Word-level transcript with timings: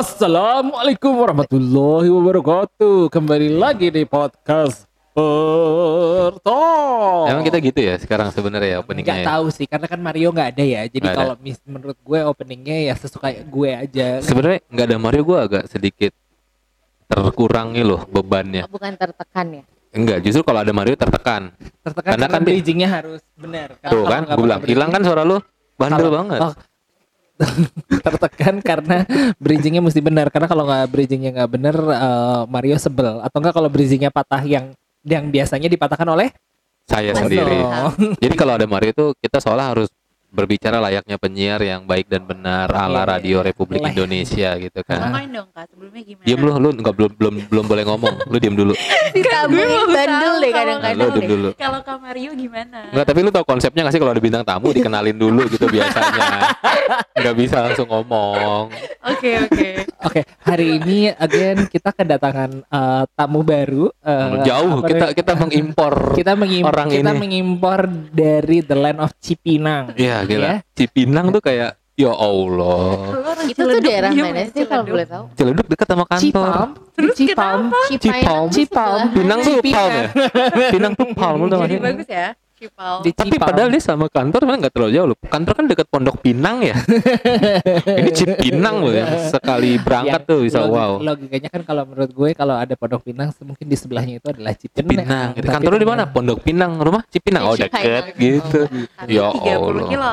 Assalamualaikum 0.00 1.12
warahmatullahi 1.12 2.08
wabarakatuh. 2.08 3.12
Kembali 3.12 3.52
lagi 3.52 3.92
di 3.92 4.08
podcast 4.08 4.88
Bertol. 5.12 6.48
Emang 7.28 7.44
kita 7.44 7.60
gitu 7.60 7.84
ya 7.84 8.00
sekarang 8.00 8.32
sebenarnya 8.32 8.68
ya 8.72 8.78
openingnya 8.80 9.20
ya? 9.20 9.36
tahu 9.36 9.52
sih 9.52 9.68
karena 9.68 9.84
kan 9.84 10.00
Mario 10.00 10.32
nggak 10.32 10.56
ada 10.56 10.64
ya. 10.64 10.88
Jadi 10.88 11.04
kalau 11.04 11.36
mis- 11.44 11.60
menurut 11.68 12.00
gue 12.00 12.16
openingnya 12.16 12.88
ya 12.88 12.96
sesuka 12.96 13.28
gue 13.28 13.70
aja. 13.76 14.24
Sebenarnya 14.24 14.64
nggak 14.72 14.86
ada 14.88 14.96
Mario 14.96 15.20
gue 15.20 15.36
agak 15.36 15.68
sedikit 15.68 16.16
terkurangi 17.04 17.84
loh 17.84 18.08
bebannya. 18.08 18.64
bukan 18.72 18.96
tertekan 18.96 19.52
ya 19.52 19.68
Enggak, 19.92 20.24
justru 20.24 20.40
kalau 20.48 20.64
ada 20.64 20.72
Mario 20.72 20.96
tertekan. 20.96 21.52
Tertekan 21.84 22.16
Karena 22.16 22.24
karena 22.24 22.40
kan 22.40 22.48
bridgingnya 22.48 22.88
harus 22.88 23.20
benar. 23.36 23.76
Tuh 23.84 24.08
kan, 24.08 24.24
gue 24.24 24.44
bilang 24.48 24.64
hilang 24.64 24.88
kan 24.96 25.04
suara 25.04 25.28
lu, 25.28 25.44
bandel 25.76 26.08
banget. 26.08 26.40
Oh. 26.40 26.69
tertekan 28.06 28.60
karena 28.60 29.04
bridgingnya 29.40 29.80
mesti 29.80 30.00
benar 30.04 30.28
karena 30.28 30.46
kalau 30.48 30.68
nggak 30.68 30.86
bridgingnya 30.92 31.30
nggak 31.40 31.50
benar 31.50 31.76
eh, 31.76 32.42
Mario 32.48 32.76
sebel 32.76 33.20
atau 33.24 33.36
enggak 33.40 33.54
kalau 33.56 33.68
bridgingnya 33.72 34.12
patah 34.12 34.42
yang 34.44 34.76
yang 35.04 35.32
biasanya 35.32 35.68
dipatahkan 35.68 36.08
oleh 36.08 36.28
Saya 36.90 37.14
Betul. 37.14 37.22
sendiri. 37.30 37.58
Jadi 38.24 38.34
kalau 38.34 38.58
ada 38.58 38.66
Mario 38.66 38.90
itu 38.90 39.06
kita 39.22 39.38
seolah 39.38 39.70
harus 39.70 39.88
berbicara 40.30 40.78
layaknya 40.78 41.16
penyiar 41.16 41.58
yang 41.58 41.82
baik 41.84 42.06
dan 42.06 42.22
benar 42.22 42.70
ala 42.70 43.00
Iya, 43.00 43.08
Radio 43.10 43.38
Republik 43.42 43.82
Leh. 43.82 43.90
Indonesia 43.90 44.50
gitu 44.56 44.80
kan. 44.80 44.98
Ngomongin 45.04 45.30
dong 45.32 45.48
kak 45.50 45.66
sebelumnya 45.68 46.02
gimana? 46.02 46.24
Diam 46.24 46.40
lu, 46.40 46.50
lu 46.56 46.68
nggak 46.72 46.94
belum 46.94 47.10
belum 47.14 47.34
belum 47.50 47.64
boleh 47.66 47.84
ngomong. 47.84 48.14
Lu 48.26 48.36
diam 48.38 48.54
dulu. 48.54 48.72
si 49.10 49.20
tamu 49.20 49.52
gue 49.52 49.60
ini 49.60 49.74
mau 49.74 49.88
bandel 49.88 50.34
deh 50.38 50.52
kadang-kadang 50.52 50.96
Lu 50.96 51.06
diam 51.10 51.26
dulu. 51.28 51.48
Kalau 51.54 51.80
Kak 51.82 51.98
Mario 51.98 52.30
gimana? 52.32 52.78
Enggak, 52.88 53.06
tapi 53.06 53.18
lu 53.20 53.30
tau 53.30 53.42
konsepnya 53.42 53.82
gak 53.82 53.92
sih 53.92 54.00
kalau 54.00 54.12
ada 54.12 54.20
bintang 54.20 54.44
tamu 54.44 54.70
dikenalin 54.70 55.16
dulu 55.16 55.42
gitu 55.46 55.66
biasanya. 55.66 56.54
Nggak 57.12 57.34
bisa 57.36 57.56
langsung 57.60 57.86
ngomong. 57.86 58.70
Oke 59.06 59.30
oke. 59.40 59.68
Oke, 60.00 60.20
hari 60.40 60.78
ini 60.78 61.12
again 61.12 61.66
kita 61.66 61.90
kedatangan 61.90 62.50
eh, 62.62 63.02
tamu 63.12 63.42
baru. 63.42 63.90
eh, 64.00 64.46
Jauh 64.46 64.80
apa 64.80 64.86
kita 64.86 65.06
kita 65.12 65.32
mengimpor. 65.34 65.94
kita 66.14 66.32
mengimpor 66.32 66.72
orang 66.72 66.88
kita 66.88 67.10
ini. 67.10 67.18
mengimpor 67.18 67.80
dari 68.10 68.58
the 68.60 68.72
land 68.74 68.98
of 68.98 69.10
Cipinang. 69.18 69.92
Iya 69.94 70.19
gila. 70.24 70.46
Ya. 70.46 70.54
Cipinang 70.76 71.32
tuh 71.32 71.42
kayak 71.42 71.76
ya 72.00 72.12
Allah. 72.16 73.12
Itu 73.44 73.60
tuh 73.60 73.80
daerah 73.84 74.10
mana 74.12 74.40
ya, 74.40 74.46
sih 74.48 74.64
kalau 74.64 74.84
boleh 74.88 75.04
tahu 75.04 75.24
Ciledug 75.36 75.66
dekat 75.68 75.86
sama 75.88 76.04
kantor. 76.08 76.22
Cipam, 76.24 76.68
Terus 76.96 77.14
Cipam, 77.16 77.58
Cipam. 77.92 78.44
Cipam, 78.48 78.98
Pinang 79.12 79.38
tuh 79.44 79.54
palm 79.60 79.92
ya. 79.92 80.08
Pinang 80.72 80.92
tuh 80.96 81.06
palm 81.12 81.38
gak 81.48 81.60
Jadi 81.68 81.76
bagus 81.80 82.08
ya. 82.08 82.28
Cipal. 82.60 82.94
Di 83.00 83.10
Tapi 83.10 83.32
Cipam. 83.32 83.46
padahal 83.48 83.68
dia 83.68 83.80
sama 83.80 84.06
kantor 84.06 84.40
kan 84.44 84.56
nggak 84.60 84.72
terlalu 84.72 84.92
jauh 84.92 85.08
loh. 85.08 85.18
Kantor 85.22 85.52
kan 85.54 85.64
dekat 85.64 85.86
Pondok 85.88 86.16
Pinang 86.20 86.60
ya. 86.60 86.76
Ini 88.00 88.10
Cipinang 88.12 88.76
loh 88.78 88.92
ya. 88.92 89.06
Sekali 89.26 89.80
berangkat 89.80 90.20
Yang 90.20 90.28
tuh 90.28 90.38
bisa 90.44 90.58
logi- 90.60 90.76
wow. 90.76 90.92
Logikanya 91.00 91.48
kan 91.48 91.62
kalau 91.64 91.82
menurut 91.84 92.10
gue 92.10 92.28
kalau 92.32 92.54
ada 92.54 92.74
Pondok 92.74 93.02
Pinang 93.02 93.32
mungkin 93.40 93.64
di 93.64 93.74
sebelahnya 93.74 94.14
itu 94.16 94.28
adalah 94.28 94.52
Cipinang. 94.52 94.86
Pinang. 94.86 95.28
Tapi 95.34 95.48
Kantor 95.48 95.70
lu 95.72 95.78
di 95.78 95.88
mana? 95.88 96.02
Pondok 96.04 96.38
Pinang. 96.40 96.72
Rumah 96.76 97.02
Cipinang. 97.06 97.42
Oh 97.42 97.54
Cipinang. 97.54 97.80
deket 97.80 98.04
gitu. 98.14 98.60
Tapi 98.68 99.08
Ya 99.10 99.26
30 99.32 99.40
Allah. 99.56 99.88
kilo. 99.88 100.12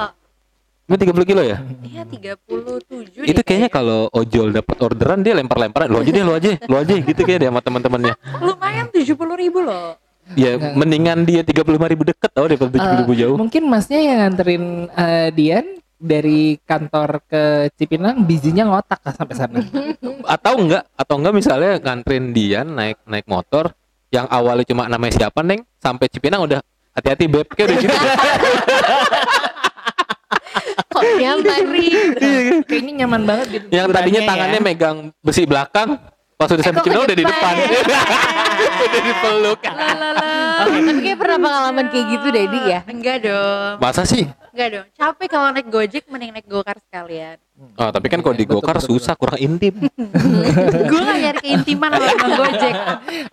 Ini 0.87 0.95
30 0.95 1.27
kilo 1.27 1.41
ya? 1.43 1.57
Iya 1.83 2.03
37 2.07 3.27
Itu 3.27 3.41
kayaknya 3.43 3.67
kalau 3.67 4.07
ojol 4.07 4.55
dapat 4.55 4.77
orderan 4.79 5.19
dia 5.19 5.35
lempar-lemparan. 5.35 5.91
Lu 5.91 5.99
aja 5.99 6.07
deh, 6.07 6.23
lu 6.23 6.31
aja, 6.31 6.55
lu 6.63 6.75
aja 6.75 6.93
gitu 6.95 7.21
kayak 7.21 7.39
dia 7.43 7.49
sama 7.51 7.59
teman-temannya. 7.59 8.15
Lumayan 8.39 8.87
70 8.87 9.03
ribu 9.35 9.59
loh. 9.59 9.99
Ya 10.35 10.59
Enggak. 10.59 10.73
mendingan 10.75 11.19
dia 11.23 11.41
35 11.41 11.63
ribu 11.87 12.03
deket 12.03 12.29
tau 12.33 12.45
daripada 12.45 12.71
70 12.73 13.01
ribu 13.01 13.13
Eh, 13.13 13.19
jauh. 13.21 13.37
Mungkin 13.37 13.63
masnya 13.63 13.99
yang 13.99 14.17
nganterin 14.19 14.63
eh, 14.89 15.29
Dian 15.31 15.65
dari 15.97 16.59
kantor 16.61 17.23
ke 17.25 17.43
Cipinang 17.73 18.21
bijinya 18.21 18.67
ngotak 18.67 18.99
lah 19.01 19.13
sampai 19.13 19.33
sana. 19.33 19.57
Atau 20.35 20.59
enggak, 20.59 20.83
atau 20.93 21.15
enggak 21.15 21.33
misalnya 21.33 21.71
nganterin 21.79 22.31
Dian 22.31 22.67
naik 22.69 22.99
naik 23.03 23.25
motor 23.25 23.71
yang 24.07 24.27
awalnya 24.27 24.63
cuma 24.63 24.87
namanya 24.87 25.15
siapa 25.17 25.39
Neng 25.41 25.63
sampai 25.77 26.07
Cipinang 26.07 26.43
udah 26.43 26.59
hati-hati 26.91 27.25
beb 27.25 27.47
kayak 27.49 27.67
udah 27.67 27.77
gitu. 27.79 27.95
kok 30.87 31.03
nyaman 31.13 31.61
Kayaknya 32.65 32.91
nyaman 32.97 33.21
banget 33.23 33.47
gitu. 33.51 33.65
yang 33.69 33.85
tadinya 33.87 34.01
ukurannya 34.17 34.27
tangannya 34.27 34.59
ya. 34.59 34.65
megang 34.65 34.97
besi 35.21 35.43
belakang 35.45 35.89
pas 36.37 36.53
udah 36.53 36.61
sampai 36.61 36.77
kok 36.77 36.85
ke 36.85 36.89
Cipinang 36.93 37.05
udah 37.09 37.17
di 37.17 37.25
depan. 37.25 37.53
depan? 37.57 38.75
udah 38.85 39.01
dipeluk. 39.01 39.59
tapi 40.57 40.77
kayak 41.01 41.17
pernah 41.17 41.37
pengalaman 41.41 41.85
kayak 41.89 42.05
gitu 42.13 42.27
deh 42.29 42.45
Di 42.45 42.59
ya 42.69 42.79
Enggak 42.85 43.17
dong. 43.25 43.73
Masa 43.81 44.05
sih? 44.05 44.29
Enggak 44.53 44.67
dong. 44.69 44.85
Capek 44.93 45.27
kalau 45.33 45.49
naik 45.49 45.67
Gojek 45.73 46.05
mending 46.13 46.37
naik 46.37 46.45
Gokar 46.45 46.77
sekalian. 46.77 47.41
Oh, 47.57 47.89
tapi 47.89 48.05
kan 48.05 48.21
kalau 48.21 48.33
di 48.33 48.45
Gokar 48.45 48.77
susah, 48.77 49.17
kurang 49.17 49.37
intim. 49.37 49.73
gue 50.89 50.99
gak 50.99 51.17
nyari 51.17 51.39
keintiman 51.41 51.89
sama 51.89 52.13
Bang 52.13 52.33
Gojek. 52.37 52.73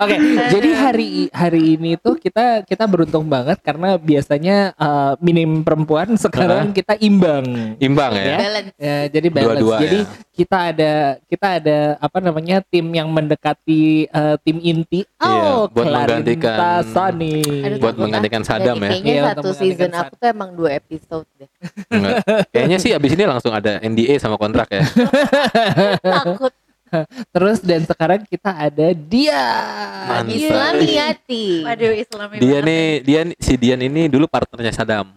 Oke, 0.00 0.16
jadi 0.48 0.68
hari 0.72 1.08
hari 1.28 1.62
ini 1.76 1.96
tuh 1.96 2.16
kita 2.16 2.64
kita 2.64 2.84
beruntung 2.84 3.24
banget 3.24 3.60
karena 3.60 3.96
biasanya 3.96 4.72
eh, 4.72 5.12
minim 5.20 5.60
perempuan 5.60 6.16
sekarang 6.16 6.72
kita 6.72 6.96
imbang. 6.98 7.76
Imbang 7.76 8.12
ya. 8.16 8.24
Ya. 8.24 8.36
balance 8.38 8.70
Ya, 8.74 8.96
jadi 9.12 9.28
balance. 9.28 9.48
Dua-dua 9.60 9.76
jadi 9.78 9.98
ya. 10.00 10.12
kita 10.32 10.58
ada 10.72 10.92
kita 11.24 11.46
ada 11.60 11.78
apa 12.00 12.18
namanya 12.18 12.56
tim 12.64 12.86
yang 12.90 13.08
mendekati 13.08 13.84
eh, 14.08 14.36
tim 14.40 14.56
inti. 14.58 15.04
Iya, 15.04 15.32
Oh, 15.54 15.68
buat 15.68 15.84
Clarinta 15.84 16.20
menggantikan- 16.20 16.84
Sani. 16.88 17.36
Aduh, 17.44 17.76
Buat 17.80 17.96
menggantikan 17.96 18.42
Sadam 18.42 18.76
ya. 18.80 18.88
kayaknya 18.88 19.12
Iya, 19.12 19.22
satu 19.36 19.50
season 19.52 19.92
aku 19.92 20.12
tuh 20.16 20.28
emang 20.28 20.50
dua 20.52 20.70
episode 20.74 21.28
deh. 21.36 21.48
Kayaknya 22.50 22.78
sih 22.80 22.90
abis 22.92 23.12
ini 23.12 23.24
langsung 23.24 23.52
ada 23.52 23.80
NDA 23.80 24.13
sama 24.16 24.36
kontrak 24.36 24.68
ya. 24.68 24.82
takut 26.04 26.52
Terus 27.32 27.58
dan 27.58 27.82
sekarang 27.82 28.22
kita 28.22 28.50
ada 28.50 28.94
dia. 28.94 29.42
Mantap. 30.06 30.30
Islamiati 30.30 31.66
Waduh 31.66 31.90
Islami 31.92 32.34
Dia 32.38 32.46
banget 32.52 32.62
nih, 32.62 32.86
dia 33.02 33.20
nih- 33.24 33.38
si 33.40 33.52
Dian 33.58 33.80
ini 33.80 34.06
dulu 34.06 34.30
partnernya 34.30 34.70
Sadam 34.70 35.10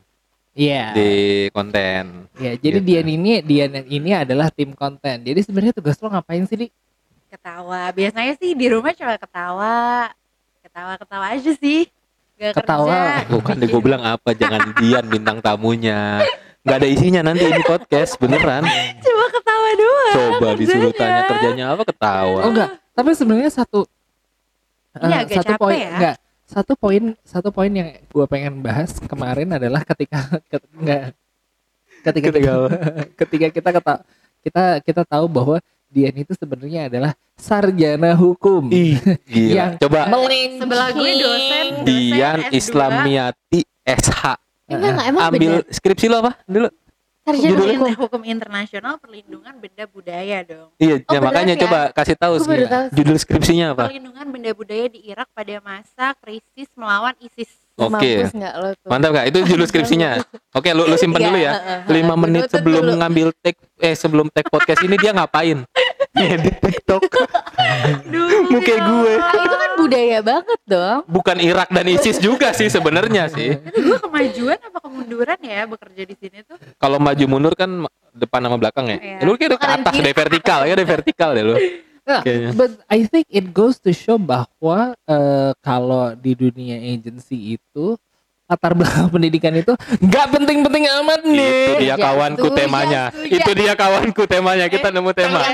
Iya. 0.52 0.90
di 0.92 1.10
konten. 1.52 2.26
Ya, 2.36 2.58
jadi 2.58 2.82
Gitu. 2.82 2.88
Dian 2.88 3.08
ini 3.08 3.32
Dian 3.42 3.72
ini 3.84 4.10
adalah 4.12 4.50
tim 4.50 4.74
konten. 4.74 5.22
Jadi 5.22 5.38
sebenarnya 5.40 5.70
tugas 5.72 6.02
lo 6.02 6.10
ngapain 6.10 6.42
sih, 6.44 6.58
Di? 6.58 6.68
Ketawa. 7.30 7.94
Biasanya 7.94 8.34
sih 8.34 8.58
di 8.58 8.66
rumah 8.66 8.90
cuma 8.92 9.14
ketawa. 9.14 10.10
Ketawa-ketawa 10.66 11.26
aja 11.30 11.52
sih. 11.54 11.86
Gak 12.36 12.58
Ketawa. 12.58 13.22
kerja. 13.22 13.30
Bukan 13.30 13.54
deh 13.54 13.68
gue 13.68 13.82
bilang 13.84 14.02
apa, 14.02 14.34
jangan 14.34 14.74
Dian 14.74 15.06
bintang 15.06 15.38
tamunya. 15.38 16.26
Nggak 16.68 16.78
ada 16.78 16.88
isinya 16.88 17.22
nanti 17.24 17.48
ini 17.48 17.64
podcast 17.64 18.20
beneran. 18.20 18.68
Cuma 19.00 19.26
ketawa 19.32 19.70
doang. 19.74 20.14
Coba 20.14 20.48
disuruh 20.54 20.92
kerjanya. 20.92 21.00
tanya 21.00 21.22
kerjanya 21.26 21.66
apa 21.72 21.84
ketawa. 21.88 22.40
Oh 22.44 22.52
enggak, 22.52 22.70
tapi 22.92 23.10
sebenarnya 23.16 23.52
satu 23.56 23.80
eh, 24.94 25.00
agak 25.00 25.32
satu 25.32 25.48
capek 25.48 25.58
poin 25.58 25.78
ya. 25.78 25.92
enggak 25.96 26.16
satu 26.48 26.74
poin 26.76 27.04
satu 27.24 27.50
poin 27.52 27.68
yang 27.70 27.90
gue 28.04 28.26
pengen 28.26 28.60
bahas 28.60 28.96
kemarin 29.04 29.52
adalah 29.52 29.84
ketika 29.84 30.40
ket- 30.48 30.72
enggak 30.76 31.16
ketika 32.04 32.28
Ketika 32.28 32.52
ketika 33.20 33.48
kita 33.52 33.70
keta, 33.74 33.94
kita 34.42 34.64
kita 34.80 35.02
tahu 35.04 35.26
bahwa 35.28 35.58
Dian 35.88 36.12
itu 36.14 36.36
sebenarnya 36.36 36.92
adalah 36.92 37.16
sarjana 37.36 38.12
hukum. 38.12 38.68
Ih, 38.72 39.00
gila. 39.24 39.56
Yang 39.60 39.72
Coba. 39.80 40.02
Sebelah 40.60 40.88
gue 40.92 41.12
dosen. 41.16 41.24
dosen 41.24 41.66
Dian 41.84 42.40
S2. 42.44 42.52
Islamiati 42.54 43.60
SH. 43.88 44.24
Enggak 44.68 44.90
enggak 44.94 45.08
emang 45.08 45.22
Ambil 45.24 45.40
bener 45.40 45.64
skripsi 45.72 46.06
lo 46.08 46.16
apa 46.20 46.32
dulu? 46.44 46.70
sarjana 47.28 47.44
judulnya 47.52 47.76
hukum 47.76 47.92
Hukum, 47.92 48.04
hukum 48.08 48.22
internasional 48.24 48.94
perlindungan 49.00 49.54
benda 49.60 49.84
budaya 49.84 50.38
dong. 50.48 50.72
Iya, 50.80 51.04
Oh, 51.04 51.12
ya, 51.12 51.20
makanya 51.20 51.54
ya? 51.56 51.62
coba 51.68 51.80
kasih 51.92 52.16
tahu 52.16 52.34
sih. 52.40 52.56
Judul 52.96 53.18
skripsinya 53.20 53.76
apa? 53.76 53.92
Perlindungan 53.92 54.28
benda 54.32 54.52
budaya 54.56 54.88
di 54.88 55.04
Irak 55.04 55.28
pada 55.36 55.60
masa 55.60 56.16
krisis 56.24 56.72
melawan 56.74 57.12
ISIS. 57.20 57.52
Oke. 57.76 58.26
tuh 58.26 58.88
Mantap 58.88 59.12
gak? 59.14 59.26
Itu 59.28 59.44
judul 59.44 59.68
skripsinya. 59.68 60.24
Oke, 60.50 60.72
lu 60.72 60.88
lu 60.88 60.96
simpen 60.96 61.20
Iya, 61.20 61.28
dulu 61.28 61.38
ya. 61.38 61.52
Lima 61.92 62.16
menit 62.16 62.48
sebelum 62.48 62.82
dulu. 62.82 62.96
ngambil 62.96 63.28
take 63.38 63.60
eh 63.78 63.94
sebelum 63.94 64.32
take 64.32 64.48
podcast 64.48 64.82
ini 64.82 64.96
dia 64.96 65.12
ngapain? 65.12 65.68
Edit 66.18 66.56
TikTok. 66.58 67.04
Duh, 68.10 68.50
Muka 68.50 68.74
ya 68.74 68.80
gue. 68.84 69.14
Ah, 69.22 69.34
itu 69.38 69.58
kan 69.58 69.72
budaya 69.78 70.20
banget 70.24 70.60
dong 70.66 71.00
Bukan 71.06 71.38
Irak 71.40 71.70
dan 71.70 71.86
ISIS 71.86 72.18
juga 72.18 72.52
sih 72.56 72.68
sebenarnya 72.68 73.30
sih. 73.30 73.58
Itu 73.60 73.80
gue 73.86 73.98
kemajuan 74.02 74.58
apa 74.58 74.80
kemunduran 74.82 75.40
ya 75.42 75.68
bekerja 75.70 76.04
di 76.04 76.16
sini 76.18 76.38
tuh? 76.44 76.58
Kalau 76.80 76.98
maju 76.98 77.26
mundur 77.30 77.54
kan 77.54 77.86
depan 78.18 78.42
sama 78.42 78.58
belakang 78.58 78.86
ya. 78.90 78.98
Iya. 78.98 79.20
Lu 79.24 79.38
kayak 79.38 79.50
udah 79.54 79.60
ke 79.62 79.70
atas 79.70 79.94
deh 80.02 80.16
vertikal 80.16 80.60
ya, 80.66 80.74
deh 80.74 80.88
vertikal 80.88 81.30
deh 81.36 81.46
lu. 81.46 81.56
Nah, 82.08 82.24
but 82.56 82.72
I 82.88 83.04
think 83.04 83.28
it 83.28 83.52
goes 83.52 83.84
to 83.84 83.92
show 83.92 84.16
bahwa 84.16 84.96
eh, 84.96 85.52
kalau 85.60 86.16
di 86.16 86.40
dunia 86.40 86.80
agency 86.80 87.60
itu 87.60 88.00
latar 88.48 88.72
belakang 88.72 89.12
pendidikan 89.14 89.52
itu 89.54 89.76
nggak 90.00 90.26
penting-penting 90.32 90.88
amat 91.04 91.22
nih. 91.28 91.52
Itu 91.68 91.74
dia 91.84 91.88
Ya, 91.88 91.96
kawanku 92.00 92.48
setuju, 92.48 92.60
temanya. 92.64 93.04
setuju. 93.12 93.36
Itu 93.36 93.52
dia 93.54 93.74
kawanku 93.76 94.24
temanya. 94.24 94.66
Kita 94.72 94.88
nemu 94.88 95.12
tema. 95.12 95.40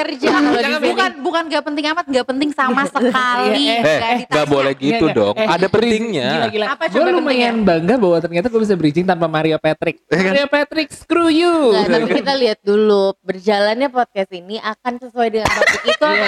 kerja 0.00 0.26
Jangan 0.30 0.80
bukan 0.80 1.10
bukan 1.20 1.42
gak 1.46 1.64
penting 1.64 1.84
amat, 1.88 2.04
gak 2.06 2.26
penting 2.26 2.50
sama 2.50 2.82
sekali. 2.90 3.64
Eh, 3.68 3.80
Nggak 3.80 4.00
Eh, 4.00 4.18
gak 4.26 4.46
boleh 4.46 4.72
gitu 4.74 5.04
Nggak, 5.04 5.16
dong. 5.16 5.34
nggak. 5.34 5.46
Eh, 5.46 5.54
Ada 5.54 5.66
pentingnya. 5.68 6.28
Apa 6.66 6.84
Gue 6.86 6.94
coba 6.96 7.10
lumayan 7.12 7.54
bangga 7.60 7.94
bahwa 7.96 8.16
ternyata 8.18 8.46
gue 8.46 8.60
bisa 8.60 8.74
bridging 8.74 9.04
tanpa 9.04 9.26
Mario 9.26 9.56
Patrick. 9.56 10.00
kan? 10.06 10.22
Mario 10.26 10.46
Patrick, 10.46 10.88
screw 10.90 11.28
you. 11.28 11.54
Nggak, 11.70 11.86
tapi 11.90 12.08
kita 12.16 12.32
lihat 12.34 12.58
dulu 12.60 13.12
berjalannya 13.20 13.88
podcast 13.88 14.30
ini 14.30 14.56
akan 14.56 14.92
sesuai 14.98 15.28
dengan 15.30 15.48
topik 15.48 15.82
itu. 15.86 16.06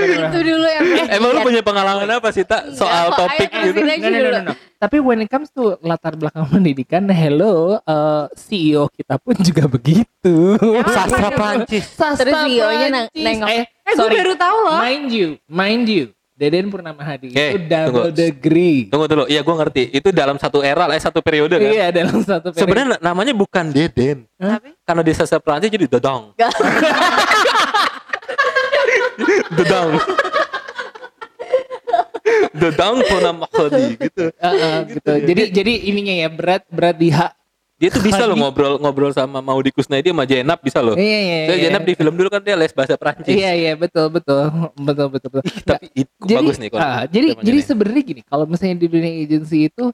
Iya 0.00 0.26
itu 0.26 0.38
dulu 0.44 0.66
yang 0.66 0.84
Emang 1.10 1.30
lu 1.32 1.40
punya 1.40 1.62
pengalaman 1.62 2.08
apa 2.10 2.28
sih 2.30 2.42
tak 2.42 2.72
soal 2.72 3.08
Iya, 3.08 3.16
topik 3.16 3.48
gitu? 3.50 3.84
ayo, 3.84 4.00
No, 4.00 4.08
no, 4.08 4.20
no, 4.20 4.30
no, 4.30 4.40
no. 4.46 4.69
Tapi 4.80 4.96
when 4.96 5.20
it 5.20 5.28
comes 5.28 5.52
to 5.52 5.76
latar 5.80 6.16
belakang 6.16 6.48
pendidikan, 6.50 7.04
hello, 7.06 7.76
eh, 7.78 8.24
CEO 8.34 8.88
kita 8.88 9.20
pun 9.20 9.36
juga 9.36 9.68
begitu. 9.68 10.56
Sastra 10.88 11.28
Prancis. 11.30 11.84
Sastra 11.84 12.24
Terus 12.24 12.36
CEO-nya 12.48 12.88
nengok. 13.12 13.48
Eh, 13.50 13.64
Eh, 13.82 13.92
gue 13.92 14.08
baru 14.08 14.32
tahu 14.34 14.58
loh. 14.64 14.78
Mind 14.78 15.10
you, 15.10 15.28
mind 15.44 15.84
you. 15.84 16.06
Deden 16.32 16.70
Purnama 16.70 17.02
Hadi 17.02 17.34
Eh, 17.34 17.52
itu 17.52 17.58
double 17.68 18.08
tunggu. 18.08 18.16
degree. 18.16 18.88
Tunggu 18.88 19.04
dulu. 19.04 19.28
Iya, 19.28 19.42
gua 19.42 19.60
ngerti. 19.60 19.90
Itu 19.92 20.08
dalam 20.08 20.38
satu 20.38 20.62
era 20.62 20.88
lah, 20.88 20.94
eh, 20.94 20.98
satu 20.98 21.20
periode 21.20 21.52
kan. 21.52 21.68
Iya, 21.68 21.92
dalam 21.92 22.16
satu 22.22 22.48
periode. 22.48 22.64
Sebenarnya 22.64 22.96
namanya 23.02 23.36
bukan 23.36 23.68
Deden. 23.68 24.24
Tapi 24.32 24.72
Karena 24.80 25.02
di 25.04 25.12
sastra 25.12 25.36
Prancis 25.36 25.68
jadi 25.68 25.84
Dodong. 25.84 26.32
Dodong. 32.54 32.56
Dodong 32.60 32.96
Purnama 33.06 33.46
Hadi 33.50 33.84
gitu. 33.96 34.24
Eh, 34.32 34.54
eh, 34.64 34.78
gitu. 34.96 35.12
Jadi 35.28 35.42
jadi 35.52 35.72
ininya 35.90 36.14
ya 36.26 36.28
berat 36.32 36.62
berat 36.70 36.96
di 36.96 37.08
hak. 37.12 37.32
Dia 37.80 37.88
tuh 37.88 38.04
bisa 38.04 38.28
loh 38.28 38.36
ngobrol 38.36 38.76
ngobrol 38.76 39.08
sama 39.08 39.40
Maudi 39.40 39.72
Kusnaidi 39.72 40.12
sama 40.12 40.28
Jenab 40.28 40.60
bisa 40.60 40.84
loh. 40.84 41.00
Iya 41.00 41.18
iya. 41.24 41.36
Saya 41.48 41.56
iya. 41.56 41.64
Jenab 41.72 41.82
di 41.88 41.92
film 41.96 42.12
dulu 42.12 42.28
kan 42.28 42.44
dia 42.44 42.52
les 42.52 42.76
bahasa 42.76 43.00
Prancis. 43.00 43.32
Iya 43.32 43.56
iya 43.56 43.72
betul 43.72 44.12
betul 44.12 44.52
betul 44.76 45.06
betul 45.08 45.30
betul. 45.32 45.42
Tapi 45.64 45.88
itu 45.96 46.12
jadi, 46.28 46.44
bagus 46.44 46.56
nih 46.60 46.68
kalau 46.68 46.84
ah, 46.84 47.02
jadi 47.08 47.28
jadi 47.40 47.58
sebenarnya 47.64 48.02
gini, 48.04 48.20
kalau 48.28 48.44
misalnya 48.44 48.76
di 48.84 48.88
dunia 48.92 49.12
agency 49.24 49.72
itu 49.72 49.88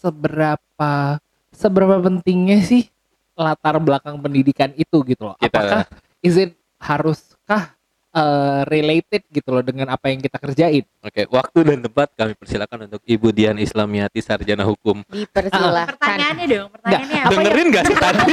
seberapa 0.00 1.20
seberapa 1.52 2.00
pentingnya 2.00 2.64
sih 2.64 2.88
latar 3.36 3.76
belakang 3.84 4.16
pendidikan 4.16 4.72
itu 4.72 4.96
gitu 5.04 5.28
loh. 5.28 5.36
Kita- 5.36 5.60
Apakah 5.60 5.80
is 6.24 6.40
it 6.40 6.56
haruskah 6.80 7.75
eh, 8.16 8.60
related 8.64 9.22
gitu 9.28 9.48
loh 9.52 9.60
dengan 9.60 9.92
apa 9.92 10.08
yang 10.08 10.24
kita 10.24 10.40
kerjain? 10.40 10.84
Oke, 11.04 11.28
waktu 11.28 11.58
dan 11.62 11.78
tempat 11.84 12.08
kami 12.16 12.32
persilakan 12.32 12.88
untuk 12.88 13.02
Ibu 13.04 13.28
Dian 13.36 13.56
Islamiati 13.60 14.24
Sarjana 14.24 14.64
Hukum. 14.64 15.04
dipersilahkan. 15.06 15.94
pertanyaannya 16.00 16.46
dong, 16.48 16.68
pertanyaannya 16.72 17.20
apa 17.20 17.30
ya? 17.30 17.36
dengerin 17.36 17.66
gak 17.70 17.84
sih 17.84 17.96
tadi? 17.96 18.32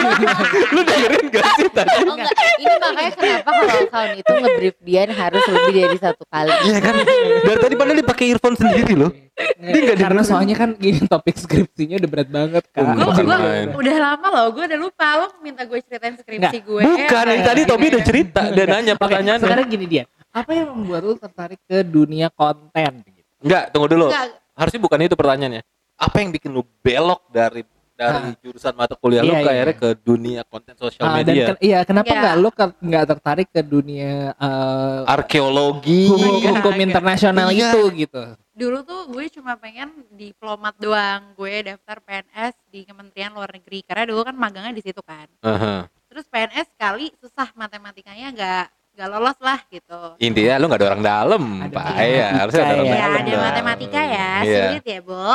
Lu 0.74 0.82
dengerin 0.82 1.26
gak 1.30 1.48
sih 1.60 1.70
tadi? 1.70 2.00
Oh 2.08 2.16
enggak, 2.16 2.34
ini 2.34 2.76
makanya 2.80 3.12
kenapa 3.14 3.50
kalau 3.52 3.76
account 3.84 4.14
itu 4.16 4.32
ngebrief 4.40 4.76
Dian 4.82 5.10
harus 5.12 5.44
lebih 5.52 5.74
dari 5.84 5.98
satu 6.00 6.24
kali. 6.32 6.52
Iya 6.64 6.78
kan? 6.80 6.96
Dari 7.44 7.60
tadi 7.60 7.74
padahal 7.76 7.98
dia 8.00 8.08
pakai 8.08 8.26
earphone 8.32 8.58
sendiri 8.58 8.94
loh. 8.96 9.12
Nggak 9.34 9.98
Karena 9.98 10.22
dengerin. 10.22 10.24
soalnya 10.24 10.56
kan 10.56 10.70
gini 10.78 11.00
topik 11.04 11.36
skripsinya 11.36 11.98
udah 11.98 12.10
berat 12.10 12.30
banget 12.30 12.64
kan. 12.70 12.94
Oh, 12.96 13.10
Gue 13.10 13.82
udah 13.82 13.98
lama 14.00 14.28
loh, 14.30 14.48
gue 14.54 14.64
udah 14.66 14.80
lupa 14.80 15.08
lo 15.18 15.28
minta 15.42 15.66
gue 15.66 15.82
ceritain 15.82 16.14
skripsi 16.14 16.58
gue. 16.62 16.82
Bukan, 16.82 17.26
Eh, 17.28 17.42
tadi 17.42 17.62
Tobi 17.66 17.86
udah 17.90 18.04
cerita, 18.04 18.42
dia 18.50 18.66
nanya 18.66 18.94
Oke, 18.94 19.02
pertanyaannya. 19.02 19.44
sekarang 19.44 19.66
gini 19.68 19.86
dia. 19.90 20.04
Apa 20.30 20.52
yang 20.54 20.74
membuat 20.74 21.02
lu 21.02 21.14
tertarik 21.16 21.62
ke 21.64 21.82
dunia 21.82 22.30
konten? 22.30 23.02
Gitu? 23.04 23.30
Enggak, 23.42 23.70
tunggu 23.70 23.90
dulu. 23.90 24.08
Enggak, 24.10 24.38
Harusnya 24.54 24.82
bukan 24.82 25.00
itu 25.02 25.16
pertanyaannya. 25.16 25.62
Apa 25.94 26.16
yang 26.20 26.30
bikin 26.30 26.50
lu 26.54 26.62
belok 26.82 27.22
dari 27.30 27.62
dari 28.06 28.32
jurusan 28.40 28.74
mata 28.74 28.94
kuliah 28.94 29.22
lu 29.22 29.30
Iya, 29.30 29.36
ke 29.36 29.44
iya. 29.44 29.54
akhirnya 29.54 29.78
ke 29.78 29.90
dunia 29.98 30.42
konten 30.44 30.76
sosial 30.76 31.04
Ah, 31.04 31.16
dan 31.16 31.26
media? 31.26 31.46
ken- 31.48 31.62
iya 31.62 31.80
kenapa 31.84 32.08
Iya. 32.08 32.20
nggak 32.20 32.36
lu 32.38 32.50
ke- 32.50 32.78
nggak 32.82 33.06
tertarik 33.08 33.48
ke 33.50 33.62
dunia 33.62 34.14
eh, 34.34 35.00
Arkeologi. 35.08 36.02
hukum, 36.06 36.34
Iya, 36.36 36.50
hukum 36.54 36.74
iya. 36.74 36.84
internasional 36.84 37.48
Iya. 37.50 37.70
itu 37.70 37.82
gitu? 37.98 38.24
dulu 38.54 38.86
tuh 38.86 39.10
gue 39.10 39.26
cuma 39.34 39.58
pengen 39.58 39.90
diplomat 40.12 40.78
doang. 40.78 41.34
Gue 41.34 41.64
daftar 41.64 41.98
PNS 42.00 42.54
di 42.68 42.86
Kementerian 42.86 43.34
Luar 43.34 43.50
Negeri 43.50 43.82
karena 43.82 44.06
dulu 44.06 44.22
kan 44.22 44.36
magangnya 44.36 44.70
di 44.72 44.84
situ 44.84 45.02
kan. 45.02 45.26
Aha. 45.42 45.90
Terus 46.06 46.30
PNS 46.30 46.70
sekali 46.70 47.10
susah 47.18 47.50
matematikanya 47.54 48.30
nggak 48.30 48.66
nggak 48.94 49.10
lolos 49.10 49.38
lah 49.42 49.58
gitu. 49.68 50.02
Intinya 50.22 50.54
lu 50.56 50.70
gak 50.70 50.78
ada 50.78 50.88
orang 50.88 51.02
dalam, 51.04 51.44
Pak. 51.66 51.98
Iya, 51.98 52.28
harusnya 52.38 52.62
ada 52.62 52.74
orang 52.76 52.86
ya. 52.86 52.94
Ya 52.94 53.02
dalam. 53.02 53.26
ada 53.26 53.42
matematika 53.42 54.02
ya, 54.06 54.32
Iya. 54.46 54.62
sulit 54.70 54.86
ya, 54.86 55.00
Bo. 55.02 55.26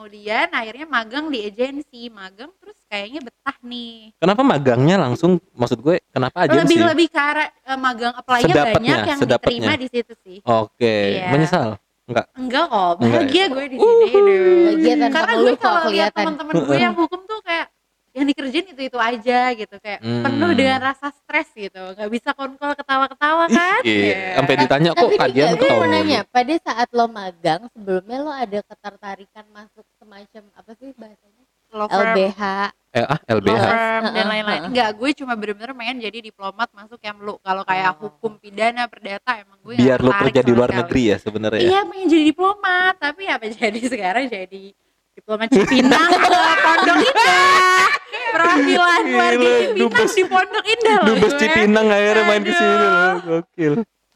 Kemudian 0.00 0.48
akhirnya 0.48 0.88
magang 0.88 1.28
di 1.28 1.44
agensi, 1.44 2.08
magang 2.08 2.48
terus 2.56 2.72
kayaknya 2.88 3.20
betah 3.20 3.52
nih. 3.60 4.16
Kenapa 4.16 4.40
magangnya 4.40 4.96
langsung 4.96 5.36
maksud 5.52 5.76
gue 5.78 6.00
kenapa 6.08 6.48
aja 6.48 6.56
lebih 6.56 6.88
lebih 6.88 7.12
ke 7.12 7.20
arah 7.20 7.52
eh, 7.52 7.76
magang 7.76 8.16
apply-nya 8.16 8.48
Sedapetnya, 8.48 8.80
banyak 8.96 9.00
yang 9.04 9.18
sedapetnya. 9.20 9.52
diterima 9.60 9.72
di 9.76 9.88
situ 9.92 10.12
sih. 10.24 10.38
Oke, 10.40 11.20
Iya. 11.20 11.28
menyesal. 11.28 11.76
Enggak. 12.08 12.26
Enggak 12.32 12.64
kok, 12.66 12.92
Enggak 12.96 13.12
bahagia 13.20 13.44
gue 13.46 13.64
di 13.68 13.76
sini 13.76 14.04
deh. 14.08 14.16
Bahagia 14.64 14.94
tanpa 14.96 15.12
Karena 15.12 15.34
gue 15.36 15.36
kalau 15.36 15.52
lihat 15.52 15.84
kelihatan. 15.84 16.16
teman-teman 16.16 16.54
gue 16.64 16.76
yang 16.80 16.94
hukum 17.04 17.20
tuh 17.22 17.38
kayak 17.44 17.66
yang 18.10 18.26
dikerjain 18.26 18.66
itu 18.66 18.82
itu 18.84 18.98
aja 18.98 19.40
gitu 19.52 19.76
kayak 19.76 20.00
Hmm. 20.00 20.22
penuh 20.22 20.50
dengan 20.52 20.78
rasa 20.82 21.08
stres 21.12 21.46
gitu 21.52 21.78
nggak 21.94 22.10
bisa 22.10 22.30
konkol 22.32 22.74
ketawa-ketawa 22.74 23.46
kan 23.46 23.80
Iya, 23.80 24.02
Iya. 24.02 24.18
sampai 24.36 24.54
ditanya 24.58 24.90
kok 24.92 25.06
gue 25.06 25.14
ketawa 25.14 25.78
mau 25.78 25.86
nanya, 25.88 26.20
pada 26.26 26.54
saat 26.58 26.88
lo 26.90 27.06
magang 27.06 27.60
sebelumnya 27.70 28.18
lo 28.18 28.32
ada 28.32 28.58
ketertarikan 28.60 29.44
masuk 29.50 29.86
semacam 29.96 30.42
apa 30.52 30.70
sih 30.74 30.90
bahasanya? 30.92 31.38
LBH. 31.70 32.42
Eh, 32.90 33.06
ah, 33.06 33.18
LBH. 33.24 33.62
firm 33.62 34.04
dan 34.10 34.26
lain-lain 34.26 34.62
enggak 34.66 34.90
gue 34.92 35.10
cuma 35.14 35.38
bener-bener 35.38 35.70
pengen 35.70 36.02
jadi 36.02 36.18
diplomat 36.20 36.66
masuk 36.72 36.98
yang 36.98 37.14
lu 37.16 37.38
kalau 37.38 37.62
kayak 37.62 37.94
Oh. 37.94 38.10
hukum 38.10 38.34
pidana 38.36 38.90
perdata 38.90 39.38
emang 39.38 39.54
gue 39.62 39.78
Biar 39.78 40.02
tertarik 40.02 40.34
kerja 40.34 40.40
di 40.42 40.50
luar 40.50 40.70
negeri 40.74 41.02
ya 41.06 41.16
sebenarnya. 41.16 41.62
ya. 41.62 41.70
iya 41.70 41.80
pengen 41.84 42.06
jadi 42.08 42.24
diplomat 42.26 42.94
tapi 42.98 43.22
apa 43.24 43.46
jadi 43.54 43.80
sekarang 43.80 44.26
jadi 44.26 44.74
diplomat 45.12 45.48
Cipinang 45.48 46.10
ke 46.10 46.28
Pondok 46.56 46.98
Indah 47.00 47.86
perwakilan 48.30 49.02
warga 49.10 49.36
Cipinang 49.36 49.76
dubes- 49.76 50.14
di 50.14 50.24
Pondok 50.24 50.64
Indah 50.64 50.96
loh 50.96 51.06
Dubes. 51.08 51.32
Cipinang 51.36 51.86
akhirnya 51.88 52.24
main 52.24 52.42
ke 52.42 52.52
sini 52.52 52.74
loh. 52.74 52.92
Gokil. 53.20 53.72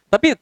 Tapi 0.07 0.29
eh, 0.31 0.39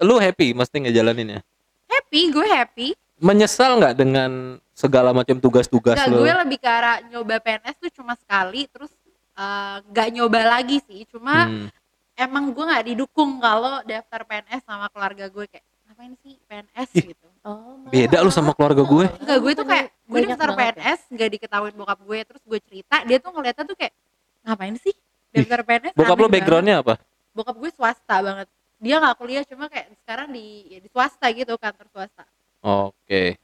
lu 0.00 0.14
happy 0.16 0.46
mesti 0.52 0.76
ngejalaninnya. 0.80 1.40
happy 1.86 2.20
gue 2.28 2.46
happy 2.46 2.88
Menyesal 3.18 3.78
nggak 3.78 3.94
dengan 3.94 4.30
segala 4.72 5.12
macam 5.12 5.36
tugas-tugas 5.36 5.94
Enggak, 5.94 6.10
lu? 6.10 6.20
gue 6.20 6.32
lebih 6.34 6.58
ke 6.58 6.66
arah 6.66 6.98
nyoba 7.04 7.38
PNS 7.38 7.76
tuh 7.78 7.92
cuma 7.92 8.12
sekali 8.14 8.66
terus 8.66 8.90
eh, 9.32 9.76
nggak 9.84 10.08
nyoba 10.10 10.40
lagi 10.50 10.82
sih 10.82 11.06
cuma 11.06 11.46
Hmm. 11.46 11.68
emang 12.14 12.50
gue 12.50 12.64
nggak 12.64 12.84
didukung 12.86 13.38
kalau 13.38 13.80
daftar 13.82 14.20
PNS 14.22 14.62
sama 14.62 14.88
keluarga 14.88 15.26
gue 15.26 15.44
kayak 15.46 15.62
ngapain 15.84 16.12
sih 16.18 16.34
PNS 16.42 16.88
Ih. 16.94 17.04
gitu 17.08 17.28
Oh, 17.42 17.82
Beda 17.88 18.22
lu 18.22 18.30
sama 18.30 18.52
keluarga 18.52 18.80
gue. 18.80 19.06
enggak 19.18 19.38
gue 19.38 19.52
tuh 19.52 19.66
kayak 19.66 19.86
gue 19.90 20.18
daftar 20.24 20.48
ya. 20.48 20.54
PNS 20.54 21.00
nggak 21.08 21.28
diketahuin 21.32 21.74
bokap 21.74 21.98
gue 22.00 22.18
terus 22.22 22.38
gue 22.40 22.58
cerita 22.62 22.96
dia 23.02 23.18
tuh 23.18 23.30
ngeliatnya 23.30 23.64
tuh 23.64 23.74
kayak 23.74 23.94
ngapain 24.42 24.76
sih 24.76 24.94
daftar 25.28 25.60
PNS 25.60 25.92
Bokap 25.92 26.16
banget." 26.16 26.32
backgroundnya 26.32 26.76
apa? 26.78 26.94
bokap 27.32 27.56
gue 27.56 27.70
swasta 27.72 28.16
banget 28.16 28.46
dia 28.76 28.94
nggak 28.96 29.16
kuliah 29.16 29.42
cuma 29.42 29.66
kayak 29.66 29.90
sekarang 29.98 30.30
di 30.30 30.44
ya 30.68 30.78
di 30.78 30.88
swasta 30.88 31.26
gitu 31.28 31.54
kantor 31.56 31.86
swasta 31.88 32.22
Oke. 32.60 33.40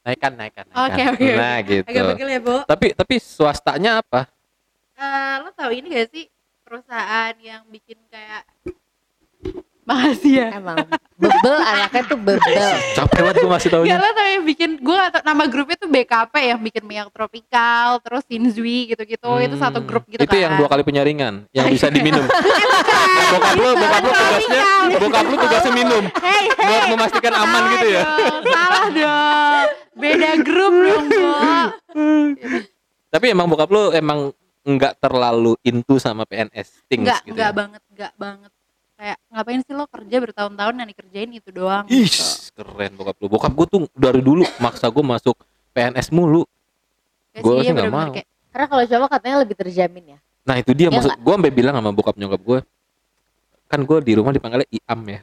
Naikkan, 0.00 0.32
naikkan, 0.32 0.64
naikkan. 0.64 0.88
oke 0.88 1.02
oke 1.12 1.28
Nah, 1.34 1.54
oke. 1.54 1.68
gitu. 1.68 1.86
agak 1.92 2.26
ya 2.26 2.40
bu 2.40 2.56
Tapi 2.64 2.86
tapi 2.92 3.14
swastanya 3.18 4.00
apa? 4.00 4.20
Eh, 4.94 5.34
lo 5.38 5.52
tau 5.52 5.68
ini 5.68 5.92
gak 5.92 6.08
sih 6.08 6.24
perusahaan 6.62 7.34
yang 7.36 7.62
bikin 7.66 8.00
kayak 8.08 8.48
Makasih 9.82 10.32
ya. 10.32 10.48
Emang 10.54 10.78
bebel 11.18 11.56
anaknya 11.58 12.02
tuh 12.06 12.18
bebel. 12.18 12.74
Capek 12.94 13.18
banget 13.20 13.36
gue 13.36 13.50
taunya. 13.68 13.94
lo 13.96 14.08
tau 14.08 14.28
yang 14.28 14.44
bikin 14.44 14.70
gue 14.78 14.94
gak 14.94 15.10
tau 15.12 15.22
nama 15.24 15.44
grupnya 15.46 15.76
tuh 15.76 15.90
BKP 15.90 16.34
yang 16.48 16.60
bikin 16.60 16.82
minyak 16.82 17.10
tropikal 17.10 17.98
terus 17.98 18.22
Shinzui 18.24 18.86
gitu-gitu 18.88 19.30
itu 19.38 19.56
satu 19.56 19.82
Hmm. 19.82 19.88
grup 19.88 20.04
gitu 20.06 20.22
Itu 20.22 20.30
kan. 20.30 20.38
yang 20.38 20.52
dua 20.54 20.68
kali 20.68 20.82
penyaringan 20.82 21.50
yang 21.50 21.66
bisa 21.66 21.86
diminum. 21.88 22.22
Nah, 23.12 23.28
bokap 23.30 23.54
lu, 23.54 23.70
bokap 23.72 24.02
lu 24.02 24.10
tugasnya, 24.12 24.62
bokap 24.92 25.24
lu 25.24 25.36
tugasnya 25.38 25.72
minum. 25.72 26.04
Hey, 26.16 26.42
hey, 26.48 26.64
Buat 26.64 26.84
memastikan 26.90 27.32
aman 27.32 27.48
salah 27.54 27.72
gitu 27.72 27.86
ya. 27.88 28.02
dong, 28.02 28.42
salah 28.44 28.86
dong. 28.92 29.66
Beda 29.94 30.30
grup 30.38 30.74
dong. 31.06 31.68
Tapi 33.08 33.26
emang 33.28 33.46
bokap 33.46 33.68
lu 33.68 33.88
emang 33.90 34.18
nggak 34.62 34.94
terlalu 34.98 35.58
into 35.62 35.96
sama 35.96 36.22
PNS 36.22 36.86
things 36.86 37.02
Enggak, 37.02 37.20
gitu. 37.22 37.32
enggak 37.32 37.50
ya? 37.50 37.54
banget, 37.54 37.82
enggak 37.88 38.12
banget. 38.14 38.51
Kayak 39.02 39.18
ngapain 39.34 39.60
sih 39.66 39.74
lo 39.74 39.84
kerja 39.90 40.16
bertahun-tahun 40.22 40.74
yang 40.78 40.88
dikerjain 40.94 41.30
itu 41.34 41.50
doang 41.50 41.90
Ih, 41.90 42.06
gitu. 42.06 42.54
keren 42.54 42.94
bokap 42.94 43.18
lu. 43.18 43.26
Bokap 43.26 43.50
gue 43.50 43.66
tuh 43.66 43.80
dari 43.98 44.22
dulu 44.22 44.46
maksa 44.62 44.86
gue 44.94 45.02
masuk 45.02 45.34
PNS 45.74 46.14
mulu. 46.14 46.46
Gak 47.34 47.42
Gua 47.42 47.58
sih, 47.58 47.66
dia 47.66 47.72
nggak 47.74 47.90
mau. 47.90 48.14
kayak 48.14 48.28
Karena 48.54 48.66
kalau 48.70 48.84
cowok 48.86 49.08
katanya 49.10 49.36
lebih 49.42 49.56
terjamin 49.58 50.04
ya. 50.14 50.18
Nah 50.46 50.54
itu 50.62 50.70
dia 50.70 50.86
Iya 50.86 50.94
maksud 50.94 51.18
gue 51.18 51.32
sampai 51.34 51.50
bilang 51.50 51.74
sama 51.74 51.90
bokap 51.90 52.14
nyokap 52.14 52.40
gue. 52.46 52.58
Kan 53.66 53.80
gue 53.82 53.98
di 54.06 54.12
rumah 54.14 54.30
dipanggilnya 54.30 54.70
Iam 54.70 55.00
ya. 55.10 55.20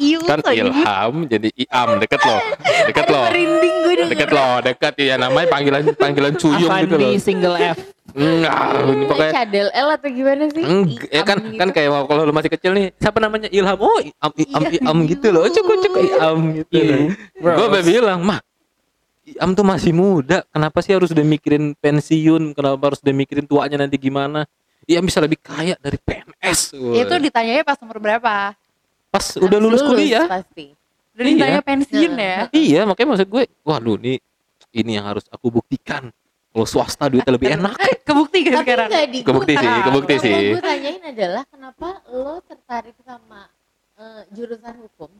Iu 0.00 0.18
kan. 0.24 0.40
Ilham 0.48 1.14
jadi 1.28 1.48
Iam 1.54 2.00
deket 2.00 2.20
loh. 2.24 2.40
Deket 2.88 3.06
loh. 3.12 3.24
merinding 3.28 3.74
gue 3.84 3.94
deket 4.08 4.30
loh 4.32 4.52
dekat 4.64 4.94
ya 4.96 5.14
namanya 5.20 5.46
panggilan 5.52 5.82
panggilan 5.92 6.32
cuyung 6.40 6.72
gitu 6.72 6.96
loh. 6.96 7.12
single 7.20 7.56
F. 7.60 7.78
enggak 8.10 8.56
ini 8.90 9.04
pokoknya 9.06 9.32
cadel 9.36 9.68
L 9.70 9.88
atau 9.94 10.08
gimana 10.10 10.44
sih? 10.50 10.64
Enggak, 10.66 11.06
ya 11.14 11.22
kan 11.22 11.38
Iam 11.38 11.54
kan 11.54 11.68
gitu. 11.70 11.76
kayak 11.78 11.90
kalau 12.10 12.22
lu 12.26 12.32
masih 12.34 12.50
kecil 12.50 12.72
nih 12.74 12.90
siapa 12.98 13.22
namanya? 13.22 13.46
Ilham. 13.52 13.78
Oh 13.78 14.00
Iam 14.00 14.32
Iam 14.34 14.62
Iya. 14.66 14.80
Iam 14.82 14.98
gitu 15.06 15.26
loh. 15.30 15.44
Cukup 15.46 15.76
cukup 15.78 16.02
Iam 16.02 16.38
gitu 16.58 16.74
Iya. 16.74 16.96
gue 17.38 17.80
bilang 17.84 18.20
mah 18.24 18.40
Iam 19.28 19.54
tuh 19.54 19.62
masih 19.62 19.92
muda. 19.94 20.42
Kenapa 20.50 20.82
sih 20.82 20.90
harus 20.90 21.12
udah 21.12 21.22
mikirin 21.22 21.76
pensiun? 21.78 22.50
Kenapa 22.50 22.90
harus 22.90 22.98
udah 22.98 23.14
mikirin 23.14 23.46
tuanya 23.46 23.78
nanti 23.78 23.94
gimana? 23.94 24.42
Iam 24.90 25.06
bisa 25.06 25.22
lebih 25.22 25.38
kaya 25.38 25.78
dari 25.78 26.00
PNS 26.00 26.74
Itu 26.74 27.14
ditanyanya 27.14 27.62
pas 27.62 27.78
umur 27.78 28.02
berapa? 28.02 28.58
Pas 29.10 29.26
udah 29.36 29.58
lulus 29.58 29.82
kuliah 29.82 30.24
pasti. 30.24 30.72
Udah 31.10 31.20
Iya. 31.20 31.30
ditanya 31.34 31.60
pensiun 31.60 32.12
Nah. 32.12 32.24
ya. 32.24 32.38
iya 32.50 32.80
makanya 32.82 33.08
maksud 33.12 33.28
gue 33.28 33.42
waduh 33.60 33.96
nih 33.96 34.16
ini 34.72 34.90
yang 34.92 35.04
harus 35.04 35.26
aku 35.26 35.50
buktikan 35.50 36.08
kalau 36.48 36.64
swasta 36.64 37.06
duitnya 37.06 37.32
lebih 37.32 37.50
enak 37.52 37.74
Kebukti 38.06 38.38
kan 38.42 38.62
sekarang? 38.62 38.88
di 39.06 39.20
Kebukti 39.20 39.54
sih, 39.54 39.70
kebukti 39.84 40.12
yang 40.12 40.22
sih. 40.22 40.32
mau 40.32 40.50
gue 40.52 40.62
tanyain 40.64 41.02
adalah 41.04 41.42
kenapa 41.44 41.88
lo 42.08 42.40
tertarik 42.40 42.96
sama 43.00 43.46
eh, 43.94 44.22
jurusan 44.30 44.74
hukum? 44.80 45.10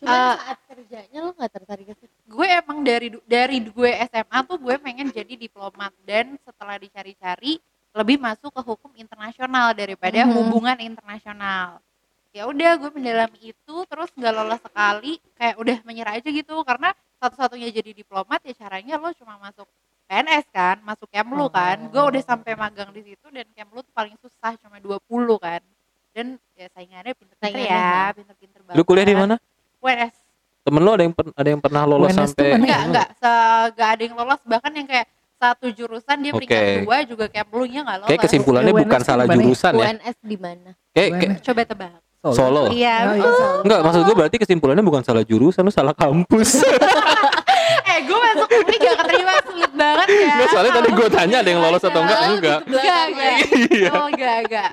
Cuma 0.00 0.08
Eh, 0.08 0.34
saat 0.40 0.58
kerjanya 0.64 1.18
lo 1.20 1.30
nggak 1.32 1.52
tertarik 1.52 1.86
ke 1.86 1.94
situ. 1.96 2.14
gue 2.26 2.46
emang 2.48 2.78
dari 2.80 3.08
dari 3.24 3.58
gue 3.60 3.90
SMA 4.06 4.38
tuh 4.42 4.56
gue 4.56 4.74
pengen 4.76 5.06
jadi 5.08 5.34
diplomat 5.36 5.92
dan 6.00 6.38
setelah 6.40 6.76
dicari-cari 6.76 7.58
lebih 7.90 8.16
masuk 8.16 8.48
ke 8.48 8.62
hukum 8.64 8.90
internasional 8.94 9.70
daripada 9.72 10.24
Mhm. 10.24 10.30
hubungan 10.32 10.78
internasional 10.80 11.78
ya 12.30 12.46
udah 12.46 12.70
gue 12.78 12.90
mendalami 12.94 13.38
itu 13.50 13.74
terus 13.90 14.10
nggak 14.14 14.34
lolos 14.34 14.60
sekali 14.62 15.18
kayak 15.34 15.56
udah 15.58 15.76
menyerah 15.82 16.14
aja 16.18 16.28
gitu. 16.30 16.54
Karena 16.62 16.94
satu-satunya 17.18 17.68
jadi 17.74 17.90
diplomat 17.92 18.40
ya 18.46 18.54
caranya 18.66 18.96
lo 18.96 19.10
cuma 19.14 19.36
masuk 19.42 19.66
PNS 20.10 20.46
kan 20.50 20.76
masuk 20.82 21.06
Kemlu 21.10 21.46
kan. 21.50 21.78
Gue 21.90 22.02
udah 22.02 22.22
sampai 22.22 22.54
magang 22.58 22.90
di 22.90 23.02
situ 23.14 23.26
dan 23.30 23.46
Kemlu 23.54 23.82
tuh 23.82 23.94
paling 23.94 24.14
susah 24.18 24.54
cuma 24.58 24.78
20 24.78 24.98
kan. 25.38 25.62
Dan 26.10 26.38
ya 26.58 26.66
saingannya 26.74 27.14
pinter-pinter 27.14 27.70
ya 27.70 28.10
ha. 28.10 28.10
pinter-pinter 28.10 28.60
banget 28.66 28.78
lu 28.78 28.82
kuliah 28.82 29.06
di 29.06 29.14
mana? 29.14 29.38
UNS 29.78 30.14
temen 30.60 30.80
lu 30.84 30.90
ada 30.92 31.02
yang 31.06 31.14
ada 31.16 31.48
yang 31.48 31.62
pernah 31.62 31.82
lolos 31.88 32.12
UNS 32.12 32.18
sampai 32.20 32.52
enggak 32.58 32.80
enggak 32.90 33.08
enggak 33.70 33.88
ada 33.94 34.02
yang 34.02 34.16
lolos. 34.18 34.40
Bahkan 34.44 34.72
yang 34.74 34.88
kayak 34.90 35.06
satu 35.40 35.66
jurusan 35.72 36.16
dia 36.20 36.32
peringkat 36.36 36.60
Oke. 36.60 36.76
dua 36.84 36.96
juga 37.08 37.24
kayak 37.32 37.46
nya 37.70 37.80
nggak 37.80 37.98
lolos. 38.04 38.10
kayak 38.12 38.22
kesimpulannya 38.28 38.72
UNS 38.76 38.82
bukan 38.84 39.00
salah 39.00 39.24
ya? 39.24 39.34
jurusan 39.40 39.72
ya. 39.72 39.84
UNS 39.88 40.16
di 40.20 40.36
mana? 40.36 40.70
kayak, 40.92 41.10
kayak 41.16 41.34
coba 41.46 41.60
tebak 41.64 41.90
Solo 42.22 42.68
iya 42.68 42.96
Oh, 43.06 43.14
iya. 43.14 43.24
Solo. 43.24 43.58
Enggak, 43.62 43.80
maksud 43.80 44.00
gue 44.02 44.14
berarti 44.14 44.36
kesimpulannya 44.36 44.82
bukan 44.82 45.00
salah 45.00 45.22
jurusan, 45.22 45.62
lu 45.62 45.70
salah 45.70 45.92
kampus. 45.92 46.60
eh 47.90 47.98
gue 48.02 48.18
masuk 48.18 48.48
UI 48.50 48.76
gak 48.76 48.94
keterima 48.98 49.34
sulit 49.42 49.72
banget 49.72 50.06
ya 50.06 50.28
Enggak, 50.30 50.48
soalnya 50.48 50.72
tadi 50.74 50.90
gue 50.90 51.08
tanya 51.08 51.36
ada 51.38 51.48
yang 51.48 51.60
lolos 51.60 51.80
atau 51.80 52.00
enggak, 52.00 52.18
Oh, 52.18 52.24
enggak. 52.26 52.30
gitu 52.30 52.44
enggak 52.44 52.58
belakangnya. 52.68 53.30
enggak 53.32 53.72
Iya. 53.72 53.90
oh 53.90 54.06
enggak 54.06 54.36
enggak 54.42 54.70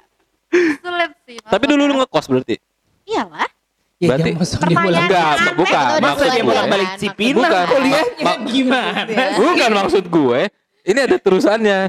sulit 0.78 1.12
sih 1.24 1.38
Tapi 1.40 1.64
dulu 1.66 1.82
lu 1.84 1.94
ngekos 1.98 2.26
berarti? 2.28 2.56
iyalah 3.04 3.50
Ya, 3.98 4.14
Berarti- 4.14 4.34
Pertanyaan 4.38 5.02
Enggak, 5.02 5.26
aneh. 5.34 5.54
bukan. 5.58 5.86
Maksud 5.98 6.28
dia 6.28 6.38
gue. 6.38 6.46
pulang 6.46 6.68
balik 6.68 6.86
Bukan. 6.86 7.00
Cipinang 7.02 7.38
Bukan. 7.42 7.66
kuliahnya 7.66 8.22
Ma- 8.22 8.40
gimana? 8.46 9.24
Bukan 9.34 9.70
maksud 9.74 10.04
gue. 10.06 10.40
Ini 10.86 11.00
ada 11.02 11.18
terusannya. 11.18 11.80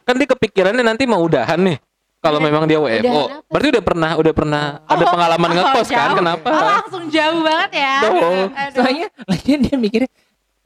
Kan 0.00 0.14
dia 0.16 0.24
kepikirannya 0.26 0.80
nanti 0.80 1.04
mau 1.04 1.20
udahan 1.20 1.60
nih. 1.60 1.76
Kalau 2.18 2.38
memang 2.38 2.66
dia 2.66 2.76
WFO, 2.76 2.98
Udahan 2.98 3.30
apa? 3.30 3.46
berarti 3.46 3.68
udah 3.70 3.84
pernah 3.84 4.10
udah 4.16 4.32
pernah 4.32 4.62
ada 4.82 5.00
Oh, 5.00 5.08
pengalaman 5.08 5.48
oh, 5.48 5.54
ngekos 5.56 5.88
kan? 5.88 6.08
Kenapa? 6.12 6.48
oh 6.48 6.64
langsung 6.68 7.04
jauh 7.06 7.40
banget 7.40 7.70
ya. 7.76 7.94
Aduh. 8.02 8.44
Soalnya 8.72 9.06
lagian 9.24 9.58
dia 9.60 9.76
mikirnya 9.76 10.10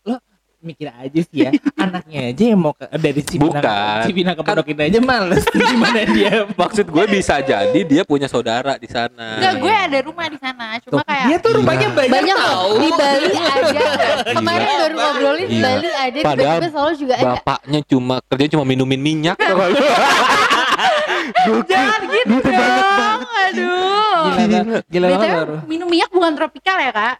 lo 0.02 0.16
mikir 0.58 0.88
aja 0.88 1.20
sih 1.20 1.38
ya 1.42 1.50
anaknya 1.84 2.20
aja 2.30 2.44
yang 2.46 2.56
mau 2.56 2.70
ke, 2.70 2.86
dari 2.94 3.20
Cipinang 3.20 3.58
Bukan. 3.58 4.00
Cipinang 4.02 4.32
ke 4.32 4.42
Pondok 4.42 4.66
Indah 4.66 4.86
aja 4.86 4.98
males 4.98 5.44
gimana 5.68 6.00
dia 6.08 6.32
Maksud 6.62 6.86
gue 6.86 7.04
bisa 7.06 7.34
jadi 7.38 7.80
dia 7.82 8.02
punya 8.02 8.26
saudara 8.26 8.74
di 8.74 8.86
sana. 8.86 9.36
Enggak, 9.36 9.54
gue 9.58 9.74
ada 9.76 9.98
rumah 10.00 10.26
di 10.26 10.38
sana 10.38 10.80
cuma 10.80 10.92
Tuh, 10.94 11.04
kayak 11.04 11.26
dia 11.26 11.36
tuh 11.38 11.52
rumahnya 11.52 11.86
Gila. 11.86 11.98
banyak, 11.98 12.12
Banyak 12.14 12.36
tahu 12.38 12.48
loh. 12.48 12.78
Di 12.78 12.90
Bali 12.94 13.28
ada. 13.36 13.84
Kemarin 14.32 14.64
Gila. 14.64 14.80
baru 14.80 14.94
ngobrolin 14.96 15.48
Iya. 15.50 15.60
Bali 15.60 15.88
ada, 15.90 16.18
Padahal 16.22 16.56
tiba-tiba 16.56 16.68
Solo 16.72 16.92
juga 16.96 17.14
ada. 17.14 17.24
Bapaknya 17.28 17.80
cuma 17.84 18.14
kerja 18.24 18.46
cuma 18.48 18.64
minumin 18.64 18.96
minyak. 18.98 19.36
Jangan 21.64 22.00
gitu 22.04 22.36
dong 22.42 23.20
aduh 23.22 24.22
Gila, 24.22 24.44
gila, 24.44 24.78
gila 24.86 25.06
banget 25.10 25.28
baru. 25.34 25.54
minum 25.66 25.86
minyak 25.86 26.10
bukan 26.10 26.32
tropikal 26.32 26.78
ya 26.78 26.90
kak? 26.90 27.16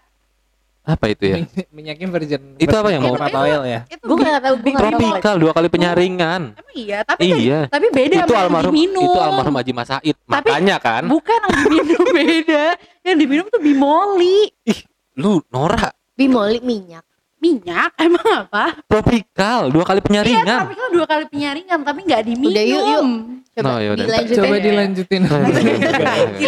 Apa 0.83 1.05
itu 1.09 1.25
ya? 1.25 1.37
Min- 1.37 1.67
Minyaknya 1.73 2.07
virgin. 2.11 2.43
Itu 2.57 2.75
apa 2.75 2.91
yang 2.91 3.03
mau? 3.05 3.15
Palm 3.15 3.39
oil 3.39 3.63
ya? 3.65 3.81
Itu 3.87 4.03
Gue 4.03 4.19
nggak 4.19 4.39
tahu. 4.41 4.55
Tropikal 4.67 5.35
dua 5.37 5.53
kali 5.53 5.69
penyaringan. 5.69 6.43
Emang 6.53 6.75
iya, 6.75 6.99
tapi 7.03 7.23
Iya. 7.29 7.61
tapi 7.67 7.87
beda 7.89 8.15
Itu 8.17 8.23
sama 8.25 8.35
yang 8.35 8.43
almarhum 8.45 8.73
diminum. 8.73 9.03
itu 9.05 9.19
almarhum 9.21 9.55
Haji 9.57 9.73
Mas 9.73 9.87
Said. 9.89 10.17
Makanya 10.27 10.77
kan. 10.79 11.03
Bukan 11.07 11.39
yang 11.41 11.55
diminum 11.63 12.07
beda. 12.19 12.65
Yang 13.01 13.17
diminum 13.17 13.47
tuh 13.47 13.61
bimoli. 13.61 14.51
Ih, 14.65 14.81
lu 15.15 15.39
norak. 15.49 15.95
Bimoli 16.13 16.59
minyak. 16.59 17.07
Minyak 17.43 17.91
emang 18.07 18.23
apa? 18.47 18.79
Tropikal 18.87 19.67
dua 19.69 19.83
kali 19.83 19.99
Iya, 19.99 20.07
penyaringan. 20.07 20.61
tropikal 20.63 20.89
dua 20.95 21.07
kali 21.11 21.25
penyaringan 21.27 21.79
tapi 21.83 22.01
nggak 22.07 22.23
diminum. 22.23 22.55
Udah 22.55 22.65
yuk, 22.65 22.83
yuk. 22.87 23.05
Coba 23.53 23.69
Oh, 23.69 23.79
yaudah. 23.83 24.05
dilanjutin. 24.07 24.37
Coba 24.39 24.57
dilanjutin. 24.57 25.23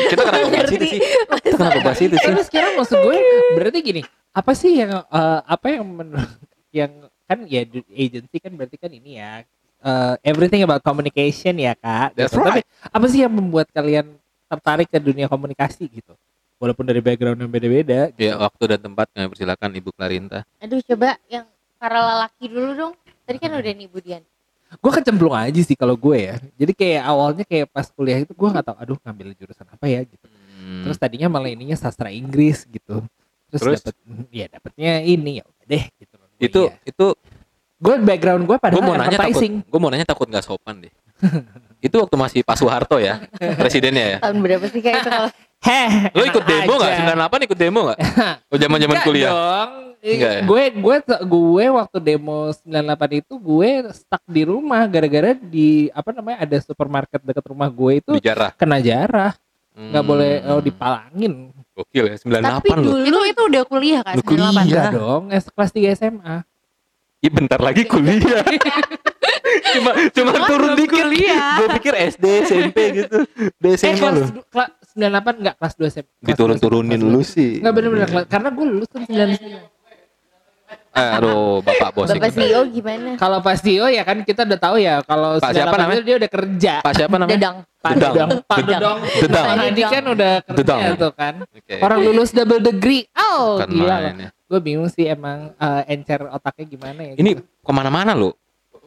Kita 0.08 0.22
kenapa 0.22 0.48
bahas 0.48 0.70
itu 0.70 0.86
sih? 0.86 1.00
Kita 1.02 1.56
kenapa 1.58 1.78
bahas 1.82 2.00
itu 2.00 2.16
sih? 2.16 2.30
Tapi 2.32 2.42
sekarang 2.46 2.72
maksud 2.78 2.96
gue 2.96 3.16
berarti 3.52 3.78
gini, 3.82 4.02
apa 4.30 4.52
sih 4.54 4.72
yang 4.78 4.90
eh, 5.04 5.40
apa 5.44 5.66
yang 5.68 5.84
menurut 5.84 6.30
yang 6.72 6.90
kan 7.24 7.38
ya 7.44 7.60
agency 7.90 8.36
kan 8.40 8.52
berarti 8.54 8.76
kan 8.80 8.88
ini 8.88 9.18
ya 9.18 9.42
eh, 9.84 10.14
everything 10.24 10.64
about 10.64 10.80
communication 10.80 11.58
ya 11.58 11.76
kak. 11.76 12.14
That's 12.16 12.32
gitu. 12.32 12.40
Tapi 12.40 12.62
right. 12.62 12.88
apa 12.88 13.06
sih 13.10 13.20
yang 13.20 13.32
membuat 13.34 13.68
kalian 13.68 14.14
tertarik 14.48 14.88
ke 14.88 14.96
dunia 14.96 15.26
komunikasi 15.26 15.90
gitu? 15.90 16.14
Walaupun 16.62 16.84
dari 16.86 17.00
background 17.02 17.38
yang 17.42 17.50
beda-beda. 17.50 18.10
Gitu. 18.14 18.30
Ya 18.30 18.38
waktu 18.38 18.62
dan 18.76 18.80
tempat 18.80 19.06
kami 19.10 19.26
persilakan 19.28 19.70
Ibu 19.74 19.90
Klarinta. 19.92 20.40
Aduh, 20.62 20.80
coba 20.80 21.18
yang 21.28 21.44
para 21.76 21.98
lelaki 22.00 22.44
dulu 22.48 22.70
dong. 22.72 22.94
Tadi 23.24 23.38
kan 23.40 23.50
udah 23.52 23.72
nih 23.74 23.88
Budian. 23.90 24.22
Gue 24.80 24.90
kecemplung 24.90 25.34
aja 25.34 25.60
sih 25.62 25.76
kalau 25.78 25.94
gue 25.94 26.16
ya. 26.18 26.34
Jadi 26.58 26.72
kayak 26.74 27.02
awalnya 27.06 27.44
kayak 27.46 27.70
pas 27.70 27.86
kuliah 27.90 28.18
itu 28.22 28.32
gue 28.34 28.48
nggak 28.48 28.64
tahu, 28.66 28.76
aduh 28.80 28.98
ngambil 29.06 29.26
jurusan 29.38 29.66
apa 29.70 29.86
ya 29.86 30.02
gitu. 30.02 30.26
Hmm. 30.26 30.82
Terus 30.88 30.96
tadinya 30.98 31.28
malah 31.30 31.50
ininya 31.52 31.76
sastra 31.78 32.10
Inggris 32.10 32.66
gitu. 32.66 33.04
Terus, 33.54 33.62
Terus? 33.62 33.80
dapet 33.86 33.96
ya 34.34 34.46
dapetnya 34.50 34.92
ini 35.06 35.38
ya 35.38 35.44
udah 35.46 35.64
deh 35.70 35.84
gitu. 35.94 36.16
itu 36.42 36.60
itu 36.82 37.06
gue 37.78 37.94
background 38.02 38.42
gue 38.50 38.56
pada 38.58 38.74
gue 38.74 38.82
mau 38.82 38.98
nanya 38.98 39.14
takut 39.14 39.30
advertising. 39.30 39.54
gue 39.62 39.78
mau 39.78 39.90
nanya 39.94 40.06
takut 40.10 40.26
nggak 40.26 40.42
sopan 40.42 40.82
deh. 40.82 40.92
itu 41.86 41.94
waktu 41.94 42.16
masih 42.18 42.40
Pak 42.42 42.56
Soeharto 42.58 42.98
ya 42.98 43.22
presidennya 43.62 44.18
ya. 44.18 44.18
Tahun 44.18 44.38
berapa 44.42 44.66
sih 44.66 44.82
kayak 44.82 45.06
itu 45.06 45.10
kalau 45.14 45.30
Heh, 45.64 46.12
Lo 46.12 46.22
ikut 46.22 46.44
demo 46.44 46.72
nggak? 46.74 46.92
aja. 46.92 47.16
98 47.16 47.46
ikut 47.46 47.58
demo 47.58 47.80
nggak? 47.84 47.98
Oh 48.46 48.56
zaman 48.56 48.78
zaman 48.78 48.94
Enggak 48.94 49.06
kuliah. 49.06 49.30
dong. 49.30 49.70
Enggak 49.98 50.30
ya? 50.30 50.40
Gue 50.44 50.62
gue 50.70 50.96
gue 51.24 51.64
waktu 51.70 51.98
demo 51.98 52.38
98 52.52 52.68
itu 53.18 53.34
gue 53.34 53.68
stuck 53.90 54.20
di 54.26 54.42
rumah 54.42 54.84
gara-gara 54.84 55.32
di 55.34 55.68
apa 55.90 56.10
namanya 56.10 56.38
ada 56.40 56.56
supermarket 56.58 57.20
dekat 57.20 57.44
rumah 57.46 57.66
gue 57.66 57.92
itu 57.98 58.12
jarah. 58.20 58.52
kena 58.52 58.78
jarah, 58.78 59.32
nggak 59.72 59.98
Hmm. 59.98 60.10
boleh 60.12 60.32
oh, 60.46 60.60
dipalangin. 60.60 61.48
Gokil 61.72 62.04
ya 62.06 62.16
98 62.18 62.44
Tapi 62.44 62.68
loh. 62.70 62.84
dulu 62.84 63.00
Itu 63.02 63.18
itu 63.26 63.42
udah 63.48 63.62
kuliah 63.64 64.00
kan? 64.00 64.14
Lu 64.14 64.22
kuliah. 64.22 64.52
98? 64.52 64.68
Iya 64.68 64.82
dong, 64.92 65.22
S 65.32 65.44
kelas 65.48 65.70
3 65.72 65.96
SMA. 65.96 66.36
Iya 67.18 67.30
bentar 67.32 67.56
lagi 67.58 67.82
kuliah. 67.82 68.44
cuma 69.74 69.90
cuma 70.12 70.32
turun. 70.44 70.73
Gue 71.34 71.68
pikir 71.76 71.92
SD, 72.10 72.24
SMP 72.44 72.78
gitu. 72.96 73.18
Eh 73.60 73.74
SMA 73.74 73.96
kelas 73.96 74.14
loh. 74.30 74.44
kelas 74.48 74.70
98 74.94 75.40
enggak 75.40 75.54
kelas 75.58 75.74
2 75.74 75.88
SMA. 75.90 76.06
Kelas 76.06 76.28
Diturun-turunin 76.28 76.98
2 76.98 77.08
lu 77.08 77.20
sih. 77.20 77.58
Enggak 77.58 77.74
bener-bener 77.74 78.06
kelas- 78.06 78.28
karena 78.28 78.48
gue 78.50 78.66
lulus 78.66 78.88
kan 78.88 79.02
99. 79.02 79.72
Aduh, 80.94 81.58
Bapak 81.58 81.90
bos 81.90 82.06
Bapak. 82.06 82.30
CEO 82.30 82.70
gimana? 82.70 83.18
Kalau 83.18 83.42
pas 83.42 83.58
Tio 83.58 83.90
ya 83.90 84.06
kan 84.06 84.22
kita 84.22 84.46
udah 84.46 84.60
tahu 84.62 84.76
ya 84.78 85.02
kalau 85.02 85.42
Pak 85.42 85.50
siapa 85.50 85.74
98 85.74 85.82
namanya? 85.82 86.02
dia 86.06 86.16
udah 86.16 86.30
kerja. 86.30 86.74
Pak 86.80 86.92
siapa 86.94 87.14
namanya? 87.18 87.34
Dedang. 87.34 87.56
Pak 87.84 87.92
Dedang. 87.92 88.14
Dedang, 88.14 88.30
Pak 88.40 88.56
Dedang. 88.56 88.78
Dedang. 88.78 88.98
Dedang. 89.20 89.44
Pak 89.44 89.54
Hadi 89.58 89.82
kan 89.82 90.04
udah 90.06 90.32
Dedang. 90.54 90.80
kerja 90.80 90.94
tuh 90.96 91.12
kan. 91.12 91.34
Oke. 91.50 91.74
Orang 91.82 91.98
lulus 92.00 92.30
double 92.30 92.62
degree. 92.62 93.02
Oh, 93.12 93.58
Bukan 93.58 93.68
gila 93.74 93.96
ya. 93.98 94.12
Gue 94.46 94.60
bingung 94.62 94.86
sih 94.86 95.04
emang 95.04 95.50
eh, 95.52 95.82
encer 95.90 96.30
otaknya 96.30 96.64
gimana 96.64 97.00
ya. 97.02 97.14
Ini 97.18 97.30
gitu. 97.34 97.42
ke 97.42 97.72
mana-mana 97.74 98.14
lo. 98.14 98.38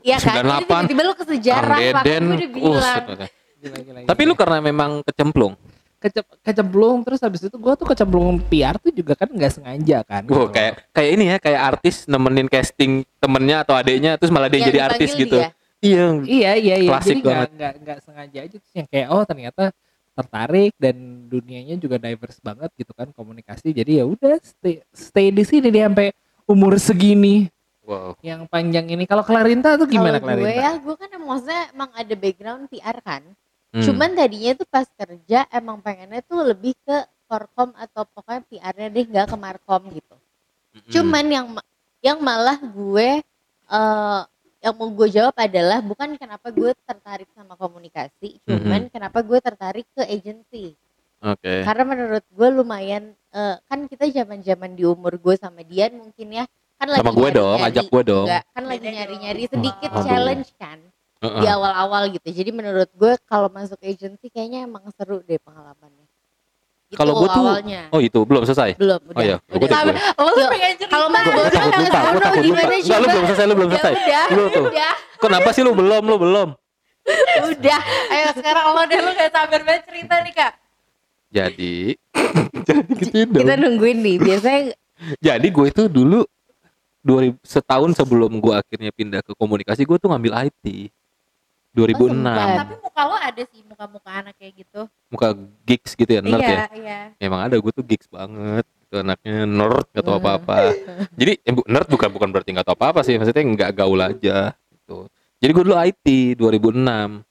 Iya 0.04 0.18
kan? 0.22 0.36
Jadi 0.38 0.50
98, 0.50 0.68
tiba-tiba 0.68 1.02
lu 1.02 1.14
ke 1.14 1.26
sejarah, 1.26 1.78
Kang 1.78 1.94
makanya 1.94 2.04
Deden. 2.04 2.24
gue 2.24 2.38
udah 2.38 2.48
uh, 2.48 2.54
bilang. 2.54 3.06
Gila, 3.58 3.78
gila, 3.82 4.00
Tapi 4.06 4.22
lu 4.30 4.34
karena 4.38 4.58
memang 4.62 4.92
kecemplung. 5.02 5.54
Kece- 5.98 6.38
kecemplung 6.46 7.02
terus 7.02 7.20
habis 7.26 7.42
itu 7.42 7.58
gue 7.58 7.74
tuh 7.74 7.88
kecemplung 7.90 8.38
PR 8.46 8.78
tuh 8.78 8.94
juga 8.94 9.18
kan 9.18 9.30
nggak 9.34 9.52
sengaja 9.58 9.98
kan. 10.06 10.22
Wow, 10.30 10.46
gitu. 10.46 10.54
kayak 10.54 10.74
kayak 10.94 11.10
ini 11.18 11.26
ya, 11.34 11.38
kayak 11.42 11.62
artis 11.74 12.06
nemenin 12.06 12.46
casting 12.46 13.02
temennya 13.18 13.66
atau 13.66 13.74
adiknya 13.74 14.14
terus 14.22 14.30
malah 14.30 14.46
dia 14.46 14.62
yang 14.62 14.70
jadi 14.70 14.80
artis 14.86 15.10
dipanggil 15.18 15.26
gitu. 15.26 15.38
dia. 15.42 15.50
Iya. 15.78 16.06
Iya 16.26 16.52
iya 16.58 16.76
iya. 16.86 16.90
Klasik 16.94 17.18
Jadi 17.18 17.22
nggak 17.22 17.34
banget. 17.34 17.50
nggak 17.58 17.74
nggak 17.82 18.00
sengaja 18.06 18.40
aja 18.46 18.56
terus 18.62 18.74
yang 18.78 18.88
kayak 18.90 19.08
oh 19.10 19.24
ternyata 19.26 19.64
tertarik 20.18 20.74
dan 20.82 20.96
dunianya 21.30 21.78
juga 21.78 22.02
diverse 22.02 22.42
banget 22.42 22.74
gitu 22.74 22.90
kan 22.98 23.14
komunikasi 23.14 23.70
jadi 23.70 24.02
ya 24.02 24.06
udah 24.10 24.42
stay 24.42 24.82
stay 24.90 25.30
di 25.30 25.46
sini 25.46 25.70
dia 25.70 25.86
sampai 25.86 26.10
umur 26.50 26.82
segini 26.82 27.54
Wow. 27.88 28.20
yang 28.20 28.44
panjang 28.52 28.84
ini 28.92 29.08
kalau 29.08 29.24
Clarinta 29.24 29.80
tuh 29.80 29.88
gimana 29.88 30.20
Kalau 30.20 30.36
gue 30.36 30.44
Clarinta? 30.44 30.60
ya, 30.60 30.72
gue 30.76 30.96
kan 31.00 31.10
maksudnya 31.24 31.64
emang 31.72 31.90
ada 31.96 32.14
background 32.20 32.64
PR 32.68 32.98
kan. 33.00 33.24
Hmm. 33.72 33.84
Cuman 33.88 34.10
tadinya 34.12 34.52
tuh 34.60 34.68
pas 34.68 34.88
kerja 34.92 35.40
emang 35.56 35.80
pengennya 35.80 36.20
tuh 36.28 36.52
lebih 36.52 36.76
ke 36.84 36.98
korkom 37.32 37.72
atau 37.80 38.04
pokoknya 38.12 38.44
PR-nya 38.48 38.88
deh 38.92 39.06
nggak 39.08 39.28
ke 39.32 39.38
markom 39.40 39.82
gitu. 39.96 40.16
Mm-mm. 40.76 40.92
Cuman 40.92 41.26
yang 41.32 41.48
ma- 41.48 41.68
yang 42.04 42.20
malah 42.20 42.60
gue 42.60 43.24
eh 43.68 44.22
yang 44.58 44.74
mau 44.76 44.90
gue 44.92 45.08
jawab 45.08 45.36
adalah 45.40 45.80
bukan 45.80 46.18
kenapa 46.20 46.52
gue 46.52 46.76
tertarik 46.84 47.30
sama 47.32 47.54
komunikasi, 47.56 48.42
cuman 48.44 48.90
kenapa 48.92 49.22
gue 49.24 49.40
tertarik 49.40 49.86
ke 49.96 50.04
agency. 50.04 50.76
Oke. 51.24 51.64
Karena 51.64 51.84
menurut 51.88 52.26
gue 52.28 52.48
lumayan 52.52 53.16
eh, 53.32 53.56
kan 53.64 53.80
kita 53.88 54.10
zaman-zaman 54.12 54.76
di 54.76 54.84
umur 54.84 55.16
gue 55.16 55.36
sama 55.40 55.62
Dian 55.64 55.96
mungkin 56.02 56.44
ya 56.44 56.46
kan 56.78 56.88
lagi 56.88 57.00
Sama 57.00 57.12
gue 57.12 57.30
dong, 57.32 57.58
nyari-nyari- 57.58 57.74
ajak 57.74 57.86
gue 57.88 58.04
dong. 58.06 58.28
Enggak, 58.28 58.44
kan 58.48 58.64
lagi 58.64 58.88
nyari-nyari 58.88 59.44
sedikit 59.48 59.90
Aduh. 59.92 60.04
challenge 60.04 60.50
kan 60.56 60.78
Heeh. 61.18 61.42
di 61.42 61.48
awal-awal 61.48 62.04
gitu. 62.10 62.28
Jadi 62.30 62.50
menurut 62.52 62.90
gue 62.92 63.14
kalau 63.24 63.50
masuk 63.50 63.82
agency 63.82 64.28
kayaknya 64.28 64.64
emang 64.64 64.86
seru 64.92 65.20
deh 65.20 65.38
pengalamannya. 65.40 66.06
Gitu 66.88 66.96
Kalau 66.96 67.14
gue 67.18 67.28
tuh- 67.28 67.44
awalnya. 67.44 67.82
Oh 67.90 68.00
itu 68.00 68.20
belum 68.22 68.44
selesai. 68.44 68.78
belum 68.78 69.02
udah. 69.04 69.18
Oh 69.18 69.22
iya, 69.22 69.36
udah. 69.50 69.80
gue 69.84 69.94
lo 70.16 70.30
tuh 70.32 70.46
pengen 70.48 70.72
cerita. 70.78 70.94
Kalau 70.94 71.08
Mas 71.10 71.20
Gue 71.20 71.34
takut 71.52 71.68
lupa, 71.68 72.00
gue 72.00 72.08
Bono 72.08 72.20
takut 72.22 72.38
lupa. 72.38 72.62
Enggak, 72.64 72.98
lu 72.98 73.08
belum 73.08 73.26
selesai, 73.26 73.44
lu 73.44 73.56
belum 73.56 73.68
Ya 73.68 73.74
selesai. 73.76 73.94
udah, 73.98 74.24
Lu 74.30 74.44
tuh. 74.48 74.66
udah, 74.70 74.94
Kenapa 75.18 75.50
sih 75.52 75.62
lu 75.62 75.72
belum, 75.74 76.04
lu 76.04 76.16
belum? 76.18 76.50
udah. 77.50 77.80
Ayo 78.08 78.28
sekarang 78.34 78.66
lo 78.70 78.82
deh 78.86 79.00
lo 79.00 79.12
gak 79.14 79.32
sabar 79.32 79.60
banget 79.64 79.84
cerita 79.84 80.16
nih 80.22 80.34
kak. 80.34 80.54
Jadi, 81.28 81.76
jadi 82.62 82.92
gitu 82.96 83.18
dong. 83.28 83.44
Kita 83.44 83.54
nungguin 83.58 83.98
nih. 84.00 84.16
Biasanya 84.18 84.62
Jadi 85.20 85.48
gue 85.48 85.66
itu 85.68 85.84
dulu 85.88 86.24
2000 87.08 87.40
setahun 87.42 87.96
sebelum 87.96 88.36
gue 88.38 88.52
akhirnya 88.52 88.92
pindah 88.92 89.24
ke 89.24 89.32
komunikasi, 89.34 89.88
gue 89.88 89.96
tuh 89.96 90.12
ngambil 90.12 90.52
IT. 90.52 90.92
2006. 91.72 92.10
sempat. 92.10 92.58
Tapi 92.58 92.74
muka 92.82 93.02
lo 93.06 93.16
ada 93.16 93.44
sih 93.46 93.62
muka-muka 93.62 94.10
anak 94.10 94.34
kayak 94.36 94.66
gitu. 94.66 94.82
Muka 95.08 95.28
gigs 95.62 95.94
gitu 95.94 96.10
ya, 96.10 96.20
nerd 96.20 96.42
ya. 96.42 96.50
iya, 96.50 96.66
iya. 96.74 97.00
Emang 97.22 97.46
ada 97.46 97.54
gue 97.54 97.70
tuh 97.72 97.86
gigs 97.86 98.10
banget. 98.10 98.66
Itu 98.82 98.98
anaknya 98.98 99.46
nerd 99.46 99.86
gak 99.94 100.02
tau 100.02 100.18
Hmm. 100.18 100.22
apa-apa. 100.26 100.56
Jadi 101.14 101.34
eh, 101.38 101.54
nerd 101.54 101.88
bukan 101.88 102.10
bukan 102.10 102.30
berarti 102.34 102.50
gak 102.52 102.66
tau 102.66 102.74
apa-apa 102.74 103.06
sih, 103.06 103.14
maksudnya 103.16 103.46
nggak 103.46 103.72
gaul 103.78 104.00
aja 104.02 104.58
gitu. 104.74 105.06
Jadi 105.38 105.52
gue 105.54 105.64
dulu 105.64 105.78
IT 105.78 106.06
2006. 106.36 107.22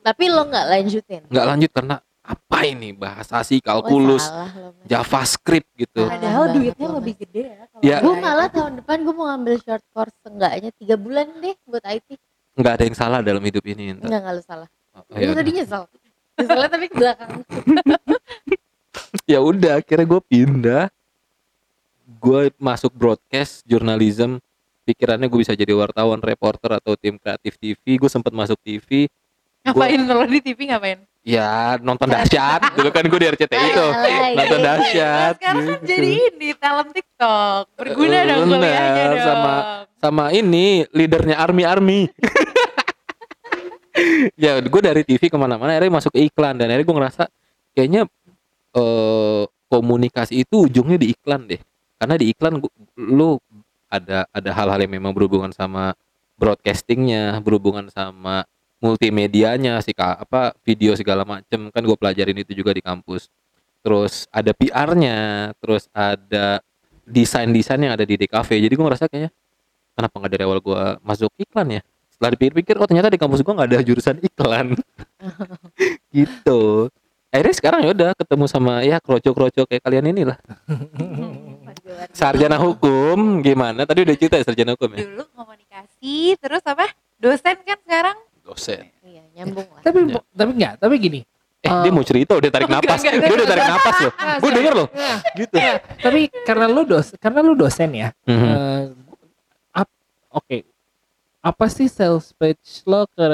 tapi 0.00 0.24
lo 0.28 0.44
nggak 0.44 0.66
lanjutin. 0.68 1.22
nggak 1.28 1.46
lanjut 1.48 1.70
karena 1.72 1.96
apa 2.24 2.58
ini 2.64 2.96
bahasa 2.96 3.44
sih 3.44 3.60
Oh, 3.60 3.84
kalkulus 3.84 4.24
salah 4.24 4.48
Mas. 4.48 4.88
JavaScript 4.88 5.68
gitu 5.76 6.08
Ah. 6.08 6.16
Padahal 6.16 6.44
banget 6.48 6.56
duitnya 6.56 6.88
lebih 6.96 7.14
gede 7.20 7.42
ya. 7.44 7.62
kalau 7.68 7.82
Ya. 7.84 7.96
Gue 8.00 8.14
malah 8.16 8.48
tahun 8.48 8.72
depan 8.80 8.96
gue 9.04 9.14
mau 9.14 9.26
ngambil 9.28 9.54
short 9.60 9.84
course 9.92 10.16
enggaknya 10.24 10.70
tiga 10.74 10.96
bulan 10.96 11.28
deh 11.38 11.54
buat 11.68 11.84
IT. 11.84 12.16
nggak 12.54 12.72
ada 12.80 12.84
yang 12.86 12.96
salah 12.96 13.18
dalam 13.20 13.42
hidup 13.44 13.60
ini. 13.66 13.92
Enggak 13.92 14.20
enggak 14.24 14.34
lo 14.34 14.42
salah. 14.42 14.68
Oh, 14.94 15.02
Gue 15.10 15.20
ya, 15.20 15.36
tadi 15.36 15.50
nyesel. 15.52 15.82
Nyeselnya 16.34 16.68
tapi 16.70 16.86
ke 16.88 16.96
belakang. 16.96 17.30
ya 19.32 19.38
udah 19.40 19.72
akhirnya 19.78 20.06
gue 20.06 20.22
pindah 20.24 20.84
gue 22.04 22.40
masuk 22.56 22.92
broadcast 22.94 23.64
journalism 23.64 24.40
pikirannya 24.84 25.28
gue 25.28 25.40
bisa 25.40 25.52
jadi 25.52 25.72
wartawan 25.72 26.20
reporter 26.20 26.76
atau 26.76 26.96
tim 26.96 27.16
kreatif 27.16 27.56
TV 27.56 28.00
gue 28.00 28.10
sempat 28.10 28.32
masuk 28.32 28.56
TV 28.60 29.08
Ngapain 29.64 29.96
lo 29.96 30.28
di 30.28 30.44
TV 30.44 30.68
ngapain? 30.68 31.00
Ya 31.24 31.80
nonton 31.80 32.04
dahsyat 32.06 32.76
dulu 32.76 32.88
kan 32.90 33.00
gue 33.02 33.16
di 33.16 33.28
RCTI 33.30 33.66
tuh 33.72 33.90
Alay. 33.90 34.36
nonton 34.36 34.58
Nah, 34.58 34.66
dahsyat 34.70 35.32
sekarang 35.34 35.56
kan 35.56 35.72
gitu. 35.72 35.86
jadi 35.88 36.10
ini 36.30 36.48
talent 36.54 36.90
TikTok. 36.92 37.62
Berguna 37.74 38.18
dong 38.22 38.40
kuliahnya 38.46 39.04
dong. 39.08 39.24
sama- 39.24 39.64
sama 39.96 40.24
ini 40.30 40.84
leadernya 40.90 41.36
army 41.38 41.64
army 41.64 42.00
ya 44.36 44.58
gue 44.58 44.80
dari 44.82 45.00
TV 45.00 45.22
ke 45.24 45.36
mana-mana 45.36 45.72
akhirnya 45.72 45.92
masuk 45.94 46.12
ke 46.12 46.20
iklan 46.22 46.54
dan 46.54 46.66
akhirnya 46.66 46.84
gue 46.84 46.96
ngerasa 46.98 47.22
kayaknya 47.72 48.02
eh, 48.74 49.42
komunikasi 49.66 50.44
itu 50.44 50.66
ujungnya 50.66 50.98
di 50.98 51.08
iklan 51.08 51.46
deh 51.46 51.60
karena 51.96 52.14
di 52.14 52.26
iklan 52.28 52.58
gua- 52.58 52.74
lu 52.98 53.38
ada 53.86 54.26
ada 54.28 54.50
hal-hal 54.50 54.76
yang 54.78 54.92
memang 54.92 55.14
berhubungan 55.14 55.50
sama 55.50 55.94
broadcastingnya 56.34 57.38
berhubungan 57.38 57.86
sama 57.88 58.42
multimedianya 58.84 59.80
sih 59.80 59.96
Kak, 59.96 60.28
apa 60.28 60.52
video 60.60 60.92
segala 60.92 61.24
macem. 61.24 61.72
Kan 61.72 61.82
gue 61.88 61.96
pelajarin 61.96 62.36
itu 62.36 62.52
juga 62.52 62.76
di 62.76 62.84
kampus. 62.84 63.32
Terus 63.80 64.28
ada 64.28 64.52
PR-nya 64.52 65.50
terus 65.56 65.88
ada 65.96 66.60
desain-desain 67.08 67.80
yang 67.80 67.96
ada 67.96 68.04
di 68.04 68.16
DKV 68.16 68.48
jadi 68.48 68.72
gue 68.72 68.84
ngerasa 68.84 69.12
kayaknya 69.12 69.28
kenapa 69.92 70.14
nggak 70.16 70.32
dari 70.32 70.44
awal 70.44 70.60
gue 70.60 70.82
masuk 71.00 71.32
iklan 71.40 71.80
ya? 71.80 71.82
Setelah 72.12 72.30
dipikir-pikir 72.36 72.76
oh 72.80 72.88
ternyata 72.88 73.08
di 73.08 73.20
kampus 73.20 73.40
gue 73.40 73.52
nggak 73.56 73.68
ada 73.72 73.80
jurusan 73.80 74.16
iklan. 74.20 74.76
Gitu. 76.14 76.88
Akhirnya 77.34 77.54
sekarang 77.58 77.80
ya 77.82 77.90
udah 77.90 78.10
ketemu 78.14 78.44
sama 78.46 78.86
ya 78.86 79.02
kroco-kroco 79.02 79.66
kayak 79.66 79.82
kalian 79.82 80.14
inilah. 80.14 80.38
Sarjana 82.14 82.56
hukum 82.62 83.42
gimana? 83.42 83.82
Tadi 83.82 84.06
udah 84.06 84.14
cerita 84.14 84.38
ya 84.38 84.46
sarjana 84.46 84.78
hukum 84.78 84.94
ya? 84.94 85.02
Dulu 85.04 85.24
komunikasi, 85.34 86.38
terus 86.38 86.62
apa? 86.62 86.86
Dosen 87.18 87.58
kan 87.66 87.78
sekarang? 87.82 88.16
Dosen 88.44 88.84
Iya, 89.00 89.22
nyambung 89.34 89.66
lah. 89.66 89.80
Tapi 89.80 89.98
Ya. 90.04 90.20
tapi 90.30 90.50
enggak, 90.52 90.74
tapi 90.78 90.94
gini. 90.98 91.20
eh 91.58 91.66
Eh, 91.66 91.80
dia 91.80 91.90
mau 91.90 92.04
cerita 92.04 92.32
udah 92.34 92.50
tarik 92.50 92.68
napas 92.68 93.00
enggak, 93.00 93.12
enggak, 93.14 93.24
dia 93.24 93.34
udah 93.34 93.48
tarik 93.48 93.66
napas 93.66 93.96
loh 93.98 94.12
Nah, 94.14 94.36
gue 94.36 94.50
denger 94.52 94.74
loh 94.74 94.88
nah, 94.92 95.18
gitu 95.32 95.56
nah, 95.56 95.76
tapi 95.96 96.20
karena 96.44 96.66
lu 96.66 96.82
dos 96.84 97.06
karena 97.16 97.40
lu 97.40 97.52
dosen 97.54 97.90
ya. 97.94 98.08
Mhm. 98.22 98.44
eh, 98.46 98.84
ap- 99.74 99.96
Oke. 100.30 100.58
Apa 101.40 101.68
sih 101.68 101.88
sales 101.88 102.32
pitch 102.32 102.84
lo 102.84 103.04
ke 103.06 103.24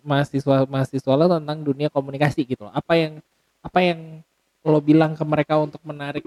mahasiswa 0.00 0.64
mahasiswa 0.64 1.12
lo 1.14 1.28
tentang 1.30 1.58
dunia 1.58 1.88
komunikasi 1.88 2.40
gitu 2.42 2.64
loh? 2.64 2.72
Apa 2.74 2.96
yang 2.96 3.12
apa 3.60 3.78
yang 3.78 4.20
lo 4.60 4.76
bilang 4.78 5.12
ke 5.12 5.20
mereka 5.22 5.56
untuk 5.56 5.80
menarik 5.82 6.24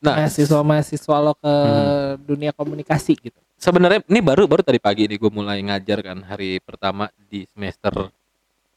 nah 0.00 0.16
mahasiswa 0.16 0.60
mahasiswa 0.60 1.16
lo 1.20 1.32
ke 1.36 1.44
Mhm. 1.46 2.24
dunia 2.24 2.50
komunikasi 2.50 3.12
gitu? 3.20 3.36
sebenarnya 3.54 4.00
ini 4.08 4.20
baru 4.20 4.48
baru 4.48 4.64
tadi 4.64 4.80
pagi 4.80 5.04
nih 5.04 5.20
gue 5.20 5.28
mulai 5.28 5.60
ngajar 5.60 6.00
kan 6.00 6.18
hari 6.24 6.56
pertama 6.58 7.12
di 7.28 7.44
semester 7.46 8.08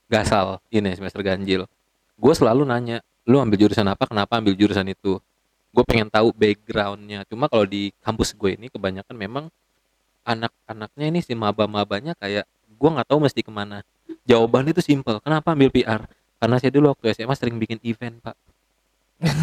gasal 0.05 0.59
ini 0.67 0.91
semester 0.93 1.23
ganjil. 1.23 1.63
Gue 2.13 2.33
selalu 2.35 2.67
nanya 2.67 2.99
lu 3.23 3.39
ambil 3.39 3.55
jurusan 3.57 3.87
apa? 3.87 4.03
Kenapa 4.05 4.37
ambil 4.37 4.53
jurusan 4.53 4.85
itu? 4.85 5.17
Gue 5.71 5.83
pengen 5.87 6.05
tahu 6.05 6.29
backgroundnya. 6.29 7.23
Cuma 7.25 7.47
kalau 7.47 7.63
di 7.63 7.89
kampus 8.03 8.35
gue 8.35 8.59
ini 8.59 8.67
kebanyakan 8.67 9.15
memang 9.15 9.47
anak-anaknya 10.21 11.05
ini 11.09 11.19
si 11.19 11.33
maba-mabanya 11.33 12.13
kayak 12.13 12.43
gue 12.69 12.89
nggak 12.91 13.07
tahu 13.07 13.23
mesti 13.23 13.41
ke 13.41 13.49
mana. 13.49 13.81
Jawabannya 14.27 14.75
itu 14.75 14.83
simple 14.83 15.17
kenapa 15.19 15.55
ambil 15.55 15.71
PR 15.71 16.03
karena 16.37 16.55
saya 16.59 16.69
dulu 16.69 16.91
waktu 16.91 17.15
SMA 17.15 17.33
sering 17.33 17.55
bikin 17.55 17.79
event 17.81 18.19
pak. 18.19 18.35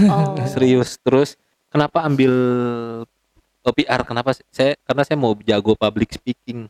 Oh. 0.07 0.37
serius 0.47 1.01
terus 1.01 1.41
kenapa 1.71 2.03
ambil 2.05 2.33
eh, 3.65 3.75
PR 3.79 4.03
kenapa 4.03 4.35
saya 4.51 4.75
karena 4.85 5.03
saya 5.07 5.17
mau 5.17 5.33
jago 5.39 5.79
public 5.79 6.19
speaking. 6.19 6.67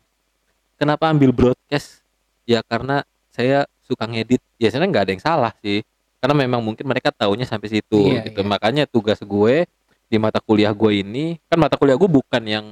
Kenapa 0.77 1.09
ambil 1.09 1.29
broadcast? 1.33 2.01
Ya 2.45 2.61
karena 2.65 3.05
saya 3.33 3.69
suka 3.85 4.05
ngedit. 4.05 4.41
Ya 4.57 4.69
sebenarnya 4.69 4.89
nggak 4.93 5.03
ada 5.09 5.13
yang 5.13 5.23
salah 5.23 5.53
sih. 5.61 5.81
Karena 6.21 6.37
memang 6.37 6.61
mungkin 6.61 6.85
mereka 6.85 7.09
taunya 7.09 7.49
sampai 7.49 7.81
situ 7.81 8.13
Iya, 8.13 8.29
gitu. 8.29 8.45
iya. 8.45 8.47
makanya 8.47 8.83
tugas 8.85 9.17
gue 9.25 9.65
di 10.05 10.17
mata 10.21 10.37
kuliah 10.37 10.69
gue 10.69 11.01
ini 11.01 11.41
kan 11.49 11.57
mata 11.57 11.79
kuliah 11.79 11.97
gue 11.97 12.05
bukan 12.05 12.43
yang 12.45 12.65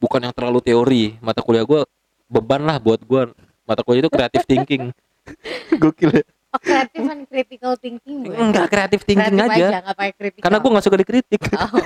bukan 0.00 0.20
yang 0.28 0.34
terlalu 0.34 0.60
teori. 0.64 1.04
Mata 1.20 1.44
kuliah 1.44 1.64
gue 1.68 1.84
beban 2.32 2.64
lah 2.64 2.80
buat 2.80 3.00
gue. 3.04 3.32
Mata 3.68 3.80
kuliah 3.84 4.04
itu 4.04 4.10
creative 4.12 4.44
thinking. 4.48 4.84
Gokil 5.82 6.20
ya 6.20 6.24
Oh, 6.52 6.60
kreatif 6.60 7.00
and 7.02 7.24
critical 7.24 7.72
thinking 7.80 8.28
bukan? 8.28 8.52
enggak 8.52 8.68
creative 8.68 9.02
thinking 9.02 9.40
Kreatif 9.40 9.72
aja 9.72 9.80
pakai 9.88 10.12
critical. 10.12 10.42
karena 10.44 10.56
gue 10.60 10.70
nggak 10.70 10.84
suka 10.84 10.96
dikritik 11.00 11.40
Oh. 11.56 11.70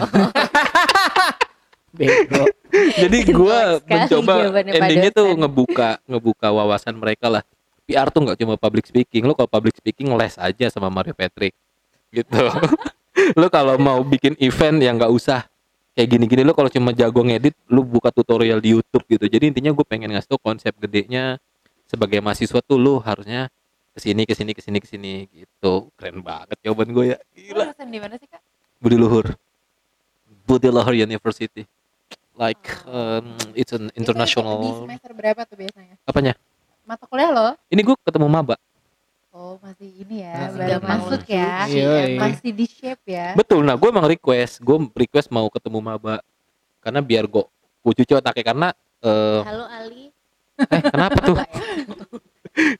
Bego. 1.96 2.44
jadi 2.92 3.18
gue 3.24 3.58
mencoba 3.88 4.32
endingnya 4.60 5.08
tuh 5.08 5.32
ngebuka 5.32 5.96
ngebuka 6.04 6.52
wawasan 6.52 6.92
mereka 6.92 7.30
lah 7.30 7.42
PR 7.86 8.10
tuh 8.12 8.26
nggak 8.26 8.36
cuma 8.36 8.54
public 8.60 8.84
speaking 8.84 9.24
lo 9.24 9.32
kalau 9.32 9.48
public 9.48 9.72
speaking 9.78 10.12
les 10.12 10.36
aja 10.36 10.66
sama 10.68 10.92
Mario 10.92 11.16
Patrick 11.16 11.56
gitu 12.12 12.36
lo 13.40 13.48
kalau 13.48 13.80
mau 13.80 14.04
bikin 14.04 14.36
event 14.36 14.76
yang 14.76 15.00
nggak 15.00 15.08
usah 15.08 15.48
kayak 15.96 16.08
gini-gini 16.10 16.44
lo 16.44 16.52
kalau 16.52 16.68
cuma 16.68 16.92
jago 16.92 17.24
ngedit 17.24 17.56
lo 17.72 17.80
buka 17.80 18.12
tutorial 18.12 18.60
di 18.60 18.76
YouTube 18.76 19.08
gitu 19.08 19.24
jadi 19.24 19.48
intinya 19.48 19.72
gue 19.72 19.86
pengen 19.88 20.12
ngasih 20.12 20.28
tau 20.28 20.36
konsep 20.36 20.76
gedenya 20.76 21.40
sebagai 21.88 22.20
mahasiswa 22.20 22.60
tuh 22.60 22.76
lo 22.76 23.00
harusnya 23.00 23.48
ke 23.96 24.04
sini 24.04 24.22
ke 24.22 24.34
sini 24.36 24.52
ke 24.52 24.60
sini 24.60 24.78
ke 24.78 24.86
sini 24.86 25.12
gitu 25.26 25.88
keren 25.96 26.20
banget 26.20 26.52
jawaban 26.60 26.92
gue 26.92 27.04
ya 27.10 27.18
gila 27.32 27.72
dosen 27.72 27.88
di 27.88 27.96
mana 27.96 28.14
sih 28.14 28.28
kak? 28.28 28.44
Budi 28.76 28.94
Luhur 28.94 29.32
Budi 30.44 30.68
Luhur 30.68 30.92
University 30.92 31.64
like 32.36 32.60
um, 32.84 33.24
it's 33.56 33.72
an 33.72 33.88
Di 33.88 33.96
international 33.96 34.84
semester 34.84 35.10
berapa 35.10 35.40
tuh 35.42 35.56
biasanya? 35.56 35.96
apanya 36.04 36.36
Mata 36.84 37.08
kuliah 37.08 37.32
lo? 37.32 37.48
ini 37.66 37.80
gue 37.80 37.96
ketemu 37.98 38.28
maba 38.28 38.60
Oh 39.32 39.60
masih 39.60 39.92
ini 40.00 40.24
ya, 40.24 40.48
Masih 40.48 40.56
baru 40.56 40.80
masuk 40.80 41.22
ya, 41.28 41.68
Iya, 41.68 42.08
iya. 42.08 42.16
masih 42.16 42.56
di 42.56 42.64
shape 42.64 43.04
ya. 43.04 43.36
Betul. 43.36 43.68
Nah, 43.68 43.76
gue 43.76 43.84
emang 43.84 44.08
request, 44.08 44.64
gue 44.64 44.76
request 44.96 45.28
mau 45.28 45.44
ketemu 45.52 45.76
maba 45.84 46.24
karena 46.80 47.04
biar 47.04 47.28
gue 47.28 47.44
gue 47.84 47.92
cuci 48.00 48.16
otaknya 48.16 48.44
karena 48.44 48.68
eh 49.04 49.40
Halo 49.44 49.68
Ali. 49.68 50.08
eh, 50.56 50.80
kenapa 50.88 51.18
tuh? 51.20 51.36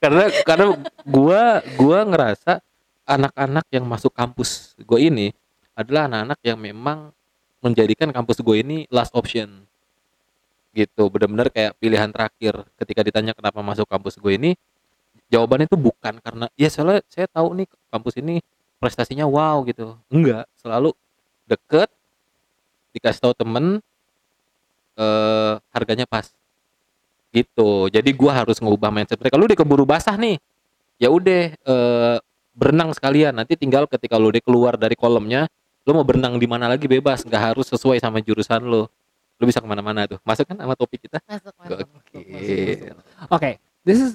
Karena 0.01 0.25
karena 0.45 0.67
gua 1.05 1.61
gua 1.77 1.99
ngerasa 2.09 2.65
anak-anak 3.07 3.65
yang 3.71 3.87
masuk 3.87 4.11
kampus 4.11 4.75
gue 4.83 4.99
ini 4.99 5.31
adalah 5.79 6.11
anak-anak 6.11 6.39
yang 6.43 6.59
memang 6.59 7.15
menjadikan 7.63 8.11
kampus 8.11 8.43
gue 8.43 8.57
ini 8.61 8.79
last 8.91 9.15
option. 9.15 9.63
Gitu 10.75 11.03
benar-benar 11.09 11.49
kayak 11.49 11.79
pilihan 11.79 12.11
terakhir 12.11 12.67
ketika 12.77 13.01
ditanya 13.07 13.33
kenapa 13.33 13.63
masuk 13.63 13.87
kampus 13.87 14.19
gue 14.19 14.35
ini 14.35 14.51
jawabannya 15.31 15.71
itu 15.71 15.79
bukan 15.79 16.19
karena 16.21 16.47
ya 16.59 16.69
soalnya 16.69 17.01
saya 17.09 17.31
tahu 17.31 17.63
nih 17.63 17.67
kampus 17.89 18.15
ini 18.19 18.43
prestasinya 18.83 19.25
wow 19.25 19.63
gitu. 19.65 19.95
Enggak 20.11 20.51
selalu 20.59 20.93
deket 21.47 21.89
dikasih 22.91 23.23
tahu 23.23 23.35
temen 23.39 23.79
eh 24.97 25.55
harganya 25.71 26.09
pas 26.09 26.33
gitu. 27.37 27.93
Jadi 27.93 28.11
gua 28.17 28.33
harus 28.41 28.57
ngubah 28.57 28.89
mindset 28.89 29.21
mereka. 29.21 29.37
Lu 29.37 29.45
udah 29.45 29.59
keburu 29.59 29.85
basah 29.85 30.17
nih. 30.17 30.41
Ya 30.97 31.13
udah 31.13 31.53
eh, 31.53 32.17
berenang 32.57 32.97
sekalian. 32.97 33.37
Nanti 33.37 33.61
tinggal 33.61 33.85
ketika 33.85 34.17
lu 34.17 34.33
udah 34.33 34.41
keluar 34.41 34.73
dari 34.81 34.97
kolamnya 34.97 35.45
lu 35.87 35.95
mau 35.95 36.03
berenang 36.03 36.41
di 36.41 36.49
mana 36.49 36.67
lagi 36.67 36.89
bebas. 36.89 37.23
Nggak 37.23 37.43
harus 37.53 37.69
sesuai 37.69 38.01
sama 38.01 38.25
jurusan 38.25 38.65
lu. 38.65 38.89
Lu 39.37 39.45
bisa 39.45 39.61
ke 39.61 39.69
mana-mana 39.69 40.09
tuh. 40.09 40.17
Masuk 40.25 40.49
kan 40.49 40.57
sama 40.57 40.73
topik 40.73 41.05
kita? 41.05 41.21
Masuk 41.29 41.53
masuk. 41.61 41.79
Oke, 43.29 43.61
this 43.85 44.01
is 44.01 44.11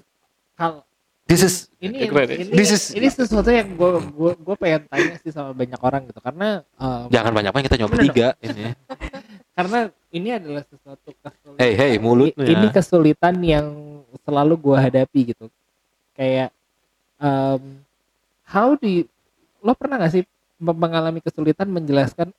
kalau 0.57 0.81
this 1.29 1.45
is 1.45 1.69
ini 1.77 2.09
Keren. 2.09 2.27
ini, 2.27 2.51
This 2.51 2.69
is- 2.73 2.89
ini 2.97 3.07
sesuatu 3.07 3.47
yang 3.53 3.77
gue 3.77 3.89
gue 4.01 4.31
gue 4.35 4.55
pengen 4.57 4.89
tanya 4.89 5.15
sih 5.21 5.29
sama 5.29 5.53
banyak 5.53 5.77
orang 5.77 6.09
gitu. 6.09 6.19
Karena 6.19 6.65
um, 6.75 7.07
jangan 7.13 7.31
banyak-banyak 7.37 7.65
kita 7.69 7.77
nyoba 7.85 7.95
tiga 8.01 8.27
ini. 8.41 8.73
Karena 9.57 9.79
ini 10.09 10.29
adalah 10.33 10.63
sesuatu 10.65 11.10
hey 11.57 11.73
hey 11.73 11.93
mulutnya 11.97 12.45
ini 12.45 12.67
kesulitan 12.69 13.35
yang 13.39 13.67
selalu 14.21 14.53
gue 14.55 14.77
hadapi 14.77 15.19
gitu 15.31 15.45
kayak 16.13 16.51
um, 17.17 17.79
how 18.43 18.73
do 18.73 18.85
you, 18.85 19.03
lo 19.59 19.71
pernah 19.73 19.97
gak 19.97 20.13
sih 20.13 20.23
mengalami 20.57 21.19
kesulitan 21.19 21.67
menjelaskan 21.67 22.29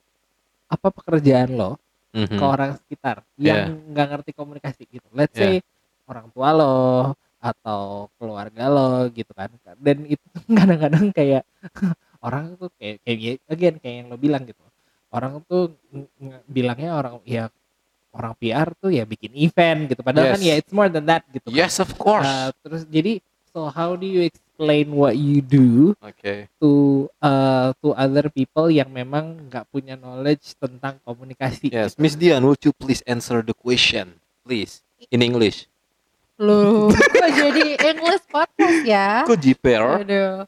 apa 0.66 0.88
pekerjaan 0.88 1.52
lo 1.52 1.76
Mhm. 2.12 2.36
ke 2.36 2.44
orang 2.44 2.76
sekitar 2.76 3.24
Yeah. 3.34 3.72
yang 3.72 3.88
nggak 3.88 4.06
ngerti 4.12 4.30
komunikasi 4.36 4.84
gitu. 4.84 5.08
Let's 5.10 5.32
Yeah. 5.32 5.64
say 5.64 5.64
orang 6.04 6.28
tua 6.28 6.52
lo 6.52 6.76
atau 7.40 8.12
keluarga 8.20 8.68
lo 8.68 9.08
gitu 9.08 9.32
kan. 9.32 9.48
Dan 9.80 10.04
itu 10.04 10.20
kadang-kadang 10.60 11.08
kayak 11.08 11.48
orang 12.20 12.52
tuh 12.60 12.68
kayak 12.76 13.00
kayak 13.00 13.40
again 13.48 13.76
kayak 13.80 13.96
yang 14.04 14.08
lo 14.12 14.20
bilang 14.20 14.44
gitu. 14.44 14.60
Orang 15.08 15.40
tuh 15.48 15.72
ng- 15.88 16.12
ng- 16.20 16.44
bilangnya 16.44 16.92
orang 16.92 17.16
ya 17.24 17.48
orang 18.12 18.32
PR 18.36 18.68
tuh 18.76 18.88
ya 18.88 19.02
bikin 19.02 19.32
event 19.34 19.88
gitu. 19.88 20.00
Padahal 20.00 20.36
kan 20.36 20.40
Yes. 20.40 20.48
ya 20.48 20.54
it's 20.56 20.70
more 20.70 20.86
than 20.86 21.04
that 21.04 21.24
gitu. 21.28 21.48
kan. 21.48 21.56
yes 21.56 21.80
of 21.80 21.90
course 21.96 22.24
Uh, 22.24 22.52
terus 22.60 22.84
jadi 22.86 23.18
so 23.48 23.66
how 23.66 23.92
do 23.92 24.04
you 24.04 24.20
explain 24.20 24.92
what 24.92 25.16
you 25.16 25.40
do 25.40 25.92
oke 25.98 26.34
to 26.56 26.70
uh, 27.18 27.72
to 27.78 27.92
other 27.92 28.28
people 28.28 28.68
yang 28.68 28.88
memang 28.88 29.48
nggak 29.48 29.64
punya 29.68 29.92
knowledge 29.94 30.54
tentang 30.56 31.00
komunikasi? 31.02 31.68
yes 31.68 31.96
Miss 31.96 32.14
Dian 32.14 32.40
would 32.42 32.60
you 32.60 32.72
please 32.72 33.00
answer 33.04 33.40
the 33.40 33.52
question 33.52 34.16
please 34.42 34.80
in 35.08 35.20
English 35.20 35.66
Lu 36.36 36.88
kok 36.90 37.28
jadi 37.28 37.76
English 37.78 38.24
podcast 38.26 38.78
ya? 38.82 39.22
kok 39.22 39.36
JPR 39.36 40.00
Aduh. 40.00 40.42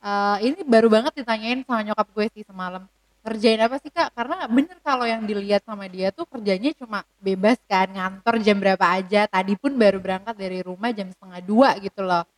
Eh, 0.00 0.36
ini 0.44 0.60
baru 0.62 0.88
banget 0.88 1.16
ditanyain 1.16 1.64
sama 1.64 1.80
nyokap 1.80 2.04
gue 2.06 2.28
sih 2.30 2.44
semalam. 2.44 2.84
Kerjain 3.24 3.56
apa 3.56 3.80
sih 3.80 3.88
kak? 3.88 4.12
Karena 4.12 4.44
bener 4.44 4.76
kalau 4.84 5.08
yang 5.08 5.24
dilihat 5.24 5.64
sama 5.64 5.88
dia 5.88 6.12
tuh 6.12 6.28
kerjanya 6.28 6.76
cuma 6.76 7.00
bebas 7.18 7.56
kan 7.64 7.88
ngantor 7.88 8.36
jam 8.38 8.60
berapa 8.60 8.84
aja. 8.84 9.24
Tadi 9.24 9.56
pun 9.56 9.72
baru 9.74 9.96
berangkat 9.96 10.36
dari 10.36 10.60
rumah 10.60 10.92
jam 10.92 11.08
setengah 11.08 11.40
dua 11.40 11.72
gitu 11.80 12.04
loh. 12.04 12.28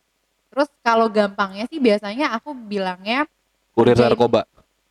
Terus 0.47 0.71
kalau 0.79 1.11
gampangnya 1.11 1.67
sih 1.67 1.77
biasanya 1.77 2.31
aku 2.33 2.55
bilangnya 2.55 3.27
kurir 3.75 3.93
Kerjain. 3.93 4.15
narkoba 4.15 4.41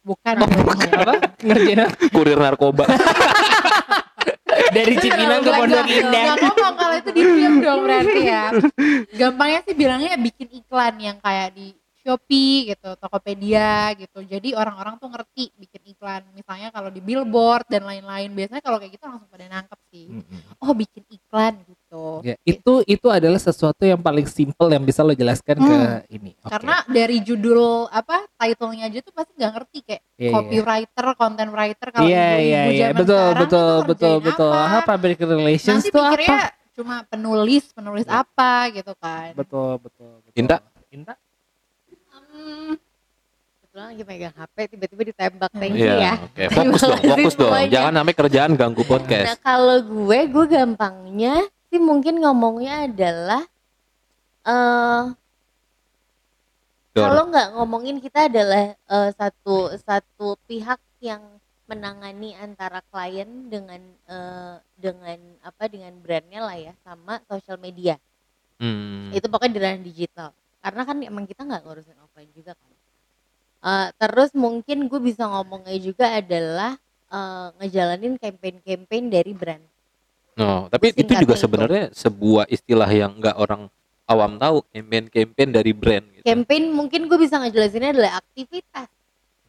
bukan 0.05 0.35
Oh, 0.37 0.47
namanya. 0.47 0.93
apa 1.03 1.15
ngerjain 1.43 1.79
kurir 2.13 2.39
narkoba 2.39 2.85
dari 4.77 4.95
Cipinang 4.97 5.41
ke 5.41 5.49
Nggak, 5.49 5.59
Pondok 5.59 5.81
nggak, 5.83 5.99
Indah 5.99 6.23
nggak 6.23 6.37
ngomong 6.45 6.75
kalau 6.77 6.95
itu 6.95 7.11
di 7.11 7.23
film 7.25 7.55
dong 7.59 7.81
berarti 7.83 8.21
ya. 8.23 8.45
Gampangnya 9.21 9.61
sih 9.65 9.75
bilangnya 9.75 10.13
bikin 10.21 10.49
iklan 10.53 10.95
yang 11.01 11.17
kayak 11.19 11.57
di 11.57 11.73
Shopee 12.07 12.71
gitu, 12.71 12.95
Tokopedia 12.95 13.75
gitu. 13.93 14.23
Jadi 14.23 14.55
orang-orang 14.55 14.95
tuh 14.97 15.11
ngerti 15.11 15.51
bikin 15.53 15.83
iklan. 15.89 16.23
Misalnya 16.31 16.71
kalau 16.71 16.87
di 16.87 17.01
billboard 17.01 17.67
dan 17.67 17.83
lain-lain. 17.83 18.31
Biasanya 18.31 18.63
kalau 18.63 18.79
kayak 18.79 18.95
gitu 18.95 19.05
langsung 19.05 19.27
pada 19.27 19.43
nangkep 19.45 19.81
sih. 19.91 20.07
Oh 20.59 20.71
bikin 20.71 21.03
iklan 21.09 21.59
gitu. 21.61 22.23
Ya, 22.23 22.39
itu 22.43 22.73
itu 22.85 23.07
adalah 23.09 23.37
sesuatu 23.37 23.83
yang 23.83 23.99
paling 23.99 24.25
simple 24.25 24.71
yang 24.71 24.81
bisa 24.81 25.03
lo 25.03 25.11
jelaskan 25.13 25.57
ke 25.57 25.67
Hmm. 25.67 25.99
ini. 26.09 26.33
Oke. 26.39 26.47
Karena 26.49 26.87
dari 26.87 27.19
judul 27.21 27.59
apa 27.89 28.23
titlenya 28.37 28.87
aja 28.87 28.99
tuh 29.01 29.11
pasti 29.11 29.35
nggak 29.35 29.53
ngerti 29.53 29.79
kayak 29.83 30.03
Iya, 30.15 30.23
iya. 30.23 30.33
copywriter, 30.33 31.07
content 31.15 31.51
writer 31.51 31.89
kalau 31.91 32.07
iya 32.07 32.29
iya 32.39 32.63
zaman 32.87 32.97
betul 32.97 33.19
sekarang 33.19 33.41
betul 33.43 33.75
betul 33.85 34.15
betul. 34.23 34.53
apa. 34.55 34.81
Public 34.87 35.19
relations 35.21 35.83
Nanti 35.83 35.91
tuh 35.91 36.03
pikirnya 36.07 36.39
apa? 36.39 36.55
cuma 36.71 36.97
penulis, 37.05 37.65
penulis 37.73 38.05
Ya. 38.05 38.23
apa 38.23 38.53
gitu 38.71 38.93
kan. 38.95 39.33
Betul 39.35 39.81
betul. 39.81 40.13
betul. 40.23 40.39
Inta? 40.39 40.57
Inta? 40.89 41.15
Hmm, 42.47 42.75
kebetulan 43.59 43.87
lagi 43.91 44.03
megang 44.05 44.31
HP 44.33 44.57
tiba-tiba 44.71 45.03
ditembak 45.05 45.51
thank 45.53 45.75
you 45.75 45.83
Iya, 45.83 45.95
ya. 45.99 46.13
oke. 46.23 46.45
Fokus 46.49 46.81
dong, 46.81 47.01
fokus 47.05 47.35
dong. 47.35 47.51
Semuanya. 47.51 47.73
Jangan 47.73 47.93
sampai 47.97 48.15
kerjaan 48.17 48.53
ganggu 48.55 48.81
Nah 48.81 48.89
podcast. 48.89 49.29
kalau 49.41 49.79
gue, 49.83 50.19
gue 50.27 50.47
gampangnya 50.47 51.35
sih 51.67 51.81
mungkin 51.81 52.15
ngomongnya 52.17 52.87
adalah 52.87 53.43
eh 54.43 55.03
Dor. 56.93 57.05
kalau 57.05 57.23
nggak 57.29 57.49
ngomongin 57.53 57.97
kita 57.99 58.25
adalah 58.25 58.63
eh, 58.73 59.11
satu 59.13 59.57
satu 59.77 60.39
pihak 60.47 60.79
yang 61.01 61.21
menangani 61.67 62.33
antara 62.33 62.79
klien 62.87 63.27
dengan 63.47 63.77
eh, 64.07 64.55
dengan 64.73 65.19
apa 65.43 65.67
dengan 65.67 65.93
brandnya 65.99 66.41
lah 66.41 66.57
ya 66.57 66.73
sama 66.81 67.19
sosial 67.27 67.59
media 67.59 67.99
Hmm. 68.57 69.13
itu 69.13 69.29
pokoknya 69.29 69.53
di 69.53 69.61
ranah 69.61 69.83
digital 69.85 70.29
karena 70.67 70.83
kan 70.83 70.97
emang 71.01 71.25
kita 71.25 71.41
nggak 71.41 71.63
ngurusin 71.63 71.95
offline 71.97 72.33
juga 72.33 72.53
kan 72.53 72.71
Eh, 73.59 73.89
terus 73.97 74.31
mungkin 74.33 74.87
gue 74.87 75.01
bisa 75.01 75.25
ngomongnya 75.25 75.75
juga 75.77 76.07
adalah 76.13 76.75
eh, 77.09 77.47
ngejalanin 77.57 78.15
campaign-campaign 78.17 79.05
dari 79.09 79.33
brand 79.33 79.65
No, 80.37 80.69
tapi 80.69 80.93
itu 80.93 81.09
juga 81.09 81.33
itu. 81.33 81.41
sebenarnya 81.41 81.85
sebuah 81.91 82.45
istilah 82.47 82.87
yang 82.87 83.17
nggak 83.17 83.35
orang 83.35 83.73
awam 84.05 84.37
tahu, 84.37 84.61
campaign-campaign 84.69 85.49
dari 85.51 85.73
brand 85.73 86.05
gitu. 86.13 86.23
campaign 86.23 86.69
mungkin 86.71 87.07
gue 87.07 87.17
bisa 87.17 87.39
ngejelasinnya 87.39 87.91
adalah 87.91 88.13
aktivitas 88.21 88.87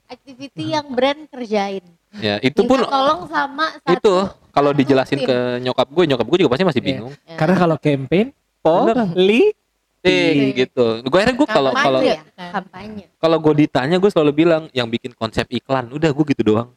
activity 0.08 0.72
yang 0.72 0.88
brand 0.90 1.28
kerjain 1.28 1.84
Ya, 2.16 2.40
itu 2.40 2.64
Minta 2.64 2.72
pun 2.72 2.80
tolong 2.88 3.22
sama 3.28 3.66
satu 3.78 3.94
itu 3.94 4.16
kalau 4.50 4.72
dijelasin 4.72 5.20
tim. 5.20 5.28
ke 5.28 5.38
nyokap 5.62 5.88
gue, 5.88 6.04
nyokap 6.08 6.26
gue 6.26 6.38
juga 6.40 6.50
pasti 6.50 6.66
masih 6.66 6.82
Iya. 6.82 6.88
bingung. 6.90 7.14
Ya. 7.22 7.38
Karena 7.38 7.56
kalau 7.60 7.78
campaign 7.78 8.28
poli 8.58 9.52
Ting 10.02 10.54
gitu. 10.54 10.86
Gue 11.06 11.18
akhirnya 11.18 11.36
gue 11.36 11.48
kalau 11.50 11.72
kalau 11.74 12.00
ya 12.06 12.22
kalau 13.18 13.38
gue 13.42 13.54
ditanya 13.66 13.98
gue 13.98 14.12
selalu 14.14 14.32
bilang 14.46 14.64
yang 14.72 14.88
bikin 14.88 15.12
konsep 15.18 15.50
iklan, 15.50 15.90
udah 15.90 16.10
gue 16.14 16.26
gitu 16.34 16.44
doang. 16.54 16.70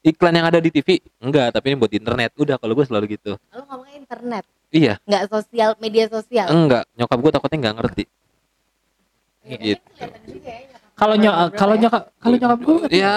Iklan 0.00 0.32
yang 0.32 0.48
ada 0.48 0.58
di 0.58 0.72
TV 0.72 1.04
enggak, 1.20 1.52
tapi 1.52 1.72
ini 1.72 1.76
buat 1.76 1.92
internet. 1.92 2.32
Udah 2.40 2.56
kalau 2.56 2.72
gue 2.72 2.86
selalu 2.88 3.20
gitu. 3.20 3.36
lo 3.36 3.62
ngomongnya 3.68 3.96
internet 4.00 4.44
Iya, 4.70 5.02
nggak 5.02 5.22
sosial 5.26 5.70
media 5.82 6.06
sosial 6.06 6.46
enggak. 6.46 6.86
Nyokap 6.94 7.18
gue 7.18 7.30
takutnya 7.34 7.58
nggak 7.68 7.76
ngerti. 7.82 8.04
Ya, 9.40 9.56
gitu. 9.58 9.82
ya 10.46 10.58
nyokap 10.70 10.80
kalau 11.00 11.16
nyok 11.16 11.34
kalau 11.56 11.74
nyokap 11.80 12.02
kalau 12.20 12.36
nyokap 12.36 12.58
gue 12.60 12.76
Ya 12.92 13.16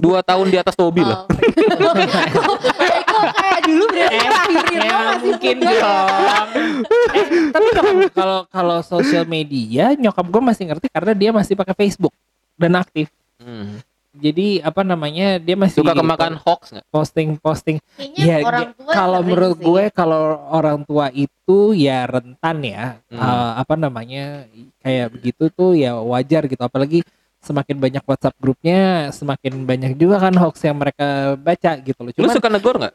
dua 0.00 0.24
tahun 0.24 0.48
di 0.48 0.56
atas 0.56 0.74
Tobi 0.74 1.04
lah. 1.04 1.28
Oh, 1.28 1.94
Facebook. 2.00 2.60
Kayak 3.24 3.60
dulu 3.62 3.84
berarti 3.86 4.14
Eh, 4.14 4.20
lo 4.20 4.82
ya 4.82 4.94
masih 4.98 5.20
mungkin 5.22 5.56
dong. 5.58 5.72
Eh, 7.12 7.24
tapi 7.52 7.68
kalau 8.10 8.38
kalau 8.46 8.78
sosial 8.80 9.24
media 9.24 9.92
nyokap 9.94 10.26
gue 10.26 10.42
masih 10.42 10.64
ngerti 10.66 10.86
karena 10.88 11.12
dia 11.12 11.30
masih 11.30 11.54
pakai 11.54 11.74
Facebook 11.76 12.12
dan 12.54 12.74
aktif. 12.74 13.08
Hmm. 13.38 13.78
Jadi 14.12 14.60
apa 14.60 14.82
namanya 14.82 15.40
dia 15.40 15.56
masih 15.56 15.80
Suka 15.80 15.96
kemakan 15.96 16.36
hoax 16.36 16.68
nggak? 16.70 16.84
posting 16.86 17.28
posting. 17.38 17.76
Kayaknya 17.96 18.20
Ya, 18.22 18.36
orang 18.42 18.62
dia- 18.66 18.76
tua 18.76 18.92
kalau 18.92 19.20
menurut 19.22 19.54
sih. 19.54 19.64
gue 19.64 19.84
kalau 19.90 20.22
orang 20.50 20.78
tua 20.82 21.06
itu 21.08 21.58
ya 21.72 22.04
rentan 22.04 22.56
ya 22.60 23.00
Hmm. 23.08 23.16
eh, 23.16 23.52
apa 23.56 23.74
namanya 23.74 24.44
kayak 24.78 25.06
begitu 25.10 25.48
tuh 25.48 25.72
ya 25.72 25.96
wajar 25.96 26.44
gitu 26.44 26.60
apalagi 26.60 27.00
semakin 27.42 27.76
banyak 27.76 28.02
WhatsApp 28.02 28.38
grupnya 28.38 29.10
semakin 29.10 29.66
banyak 29.66 29.92
juga 29.94 30.16
kan 30.20 30.34
hoax 30.34 30.62
yang 30.62 30.78
mereka 30.78 31.34
baca 31.36 31.70
gitu 31.76 31.98
loh. 32.00 32.10
Lu 32.10 32.16
Cuman 32.16 32.32
suka 32.32 32.48
negor 32.48 32.74
nggak? 32.78 32.94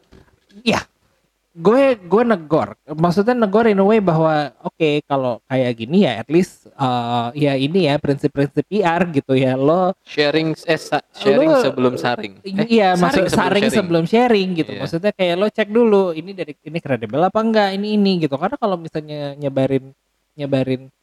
gue 1.58 1.98
gue 1.98 2.22
negor 2.22 2.78
maksudnya 2.86 3.34
negor 3.34 3.66
in 3.66 3.74
a 3.74 3.82
way 3.82 3.98
bahwa 3.98 4.54
oke 4.62 5.02
kalau 5.02 5.42
kayak 5.42 5.74
gini 5.74 6.06
ya 6.06 6.22
at 6.22 6.30
least 6.30 6.70
uh, 6.70 7.34
ya 7.34 7.58
ini 7.58 7.90
ya 7.90 7.98
prinsip-prinsip 7.98 8.62
PR 8.62 9.02
gitu 9.10 9.34
ya 9.34 9.58
lo 9.58 9.90
sharing 10.06 10.54
eh 10.54 10.78
sa- 10.78 11.02
sharing 11.10 11.50
Lu- 11.50 11.58
sebelum 11.58 11.94
saring 11.98 12.38
Eh, 12.46 12.78
iya 12.78 12.94
maksud 12.94 13.26
saring 13.26 13.66
sharing. 13.66 13.74
sebelum 13.74 14.04
sharing 14.06 14.48
gitu 14.54 14.70
Iya. 14.70 14.78
maksudnya 14.78 15.10
kayak 15.10 15.34
lo 15.34 15.46
cek 15.50 15.66
dulu 15.66 16.14
ini 16.14 16.30
dari 16.30 16.54
ini 16.62 16.78
kredibel 16.78 17.18
apa 17.18 17.42
enggak 17.42 17.74
ini 17.74 17.98
ini 17.98 18.22
gitu 18.22 18.38
karena 18.38 18.54
kalau 18.54 18.78
misalnya 18.78 19.34
nyebarin 19.34 19.90
nyebarin 20.38 20.94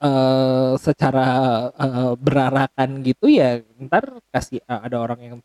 eh 0.00 0.72
secara 0.80 1.26
eh, 1.76 2.12
berarakan 2.16 3.04
gitu 3.04 3.28
ya 3.28 3.60
ntar 3.84 4.08
kasih 4.32 4.64
eh, 4.64 4.80
ada 4.88 4.96
orang 4.96 5.20
yang 5.20 5.36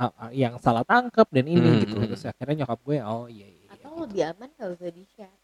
eh, 0.00 0.12
yang 0.32 0.54
salah 0.56 0.80
tangkap 0.82 1.28
dan 1.28 1.44
ini 1.44 1.60
Hmm, 1.60 1.80
gitu 1.84 1.94
hmm. 2.00 2.06
terus 2.08 2.24
akhirnya 2.24 2.64
nyokap 2.64 2.80
gue 2.82 2.96
oh 3.04 3.28
iya 3.28 3.44
iya 3.46 3.66
atau 3.76 4.00
lebih 4.00 4.22
aman 4.32 4.48
gak 4.56 4.68
usah 4.74 4.88
di 4.88 5.04
share 5.12 5.36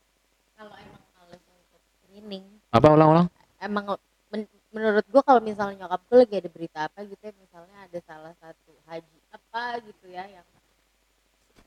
kalau 0.57 0.73
emang 0.81 1.03
males 1.13 1.43
untuk 1.45 1.83
screening. 2.01 2.45
Apa 2.73 2.87
ulang-ulang 2.89 3.27
emang 3.61 3.85
men- 4.33 4.49
menurut 4.73 5.05
gua 5.13 5.23
kalau 5.23 5.41
misalnya 5.45 5.85
nyokap 5.85 6.01
gue 6.09 6.17
lagi 6.25 6.35
ada 6.41 6.49
berita 6.49 6.79
apa 6.89 6.99
gitu 7.05 7.21
ya 7.21 7.33
misalnya 7.37 7.77
ada 7.85 7.99
salah 8.03 8.33
satu 8.41 8.73
haji 8.89 9.19
apa 9.29 9.65
gitu 9.85 10.07
ya 10.09 10.25
yang 10.27 10.47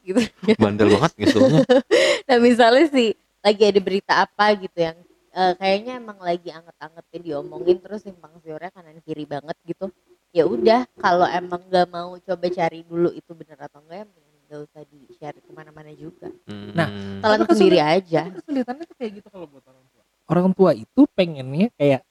gitu. 0.01 0.19
Bandel 0.57 0.87
banget 0.97 1.11
ngisunya 1.13 1.61
nah 2.27 2.37
misalnya 2.41 2.85
sih 2.89 3.13
lagi 3.43 3.63
ada 3.63 3.79
berita 3.79 4.13
apa 4.25 4.45
gitu 4.57 4.75
yang 4.81 4.97
eh, 5.37 5.53
kayaknya 5.55 6.01
emang 6.01 6.17
lagi 6.17 6.49
anget-angetnya 6.49 7.19
diomongin 7.21 7.77
terus 7.77 8.01
simpang 8.01 8.33
siurnya 8.41 8.73
kanan 8.73 8.97
kiri 9.05 9.23
banget 9.23 9.53
gitu. 9.63 9.93
Ya 10.33 10.43
udah 10.43 10.89
kalau 10.97 11.23
emang 11.23 11.61
nggak 11.69 11.87
mau 11.87 12.17
coba 12.17 12.45
cari 12.49 12.81
dulu 12.83 13.13
itu 13.13 13.31
bener 13.31 13.57
atau 13.61 13.79
enggak 13.79 14.03
ya 14.03 14.05
nggak 14.47 14.59
usah 14.63 14.81
di 14.87 14.99
share 15.13 15.37
ke 15.37 15.51
mana-mana 15.51 15.91
juga. 15.91 16.31
Nah, 16.47 16.87
Hmm. 16.87 17.19
telan 17.19 17.43
kesulitan- 17.43 17.51
sendiri 17.51 17.79
aja. 17.83 18.21
kesulitannya 18.31 18.83
tuh 18.87 18.95
kayak 18.95 19.11
gitu 19.19 19.27
kalau 19.27 19.45
buat 19.45 19.65
orang 19.67 19.83
tua. 19.91 20.03
Orang 20.27 20.47
tua 20.51 20.71
itu 20.71 21.01
pengennya 21.13 21.67
kayak 21.75 22.01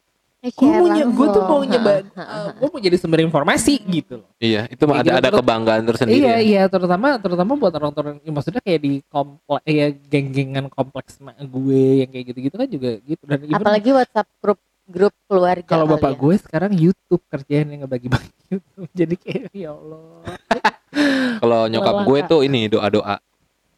gue 0.54 0.68
mau 0.68 0.86
gue 0.92 1.26
tuh 1.32 1.42
mau 1.42 1.60
nyebar 1.66 2.02
eh, 2.06 2.48
gue 2.54 2.68
mau 2.70 2.80
jadi 2.82 2.96
sumber 3.00 3.20
informasi 3.24 3.82
gitu 3.88 4.22
loh. 4.22 4.30
Iya 4.38 4.70
itu 4.70 4.82
Kayak 4.84 5.00
ada 5.02 5.10
gitu 5.10 5.18
ada 5.18 5.28
kebanggaan 5.42 5.82
tersendiri 5.88 6.18
iya 6.22 6.36
ya. 6.36 6.38
iya 6.42 6.62
terutama 6.70 7.18
terutama 7.18 7.52
buat 7.58 7.74
orang 7.74 7.90
tua 7.90 8.14
ya, 8.20 8.30
maksudnya 8.30 8.62
kayak 8.62 8.80
di 8.84 8.92
kompleks 9.10 9.64
ya 9.66 9.86
geng-gengan 9.90 10.66
kompleks 10.70 11.18
mak 11.18 11.40
gue 11.42 11.84
yang 12.04 12.10
kayak 12.12 12.24
gitu-gitu 12.30 12.54
kan 12.54 12.68
juga 12.68 12.90
gitu. 13.02 13.22
Dan 13.26 13.38
even 13.46 13.56
apalagi 13.58 13.90
WhatsApp 13.90 14.28
grup 14.38 14.60
grup 14.86 15.14
keluarga 15.26 15.66
kalau 15.66 15.86
bapak 15.90 16.14
ya. 16.14 16.18
gue 16.22 16.34
sekarang 16.38 16.70
YouTube 16.78 17.22
kerjaan 17.26 17.66
yang 17.74 17.80
ngebagi-bagi 17.86 18.30
YouTube. 18.54 18.86
Jadi 18.94 19.14
kayak 19.18 19.50
ya 19.50 19.74
Allah. 19.74 20.22
Kalau 21.42 21.60
nyokap 21.68 21.96
gue 22.06 22.18
tuh 22.30 22.40
ini 22.46 22.70
doa-doa. 22.70 23.18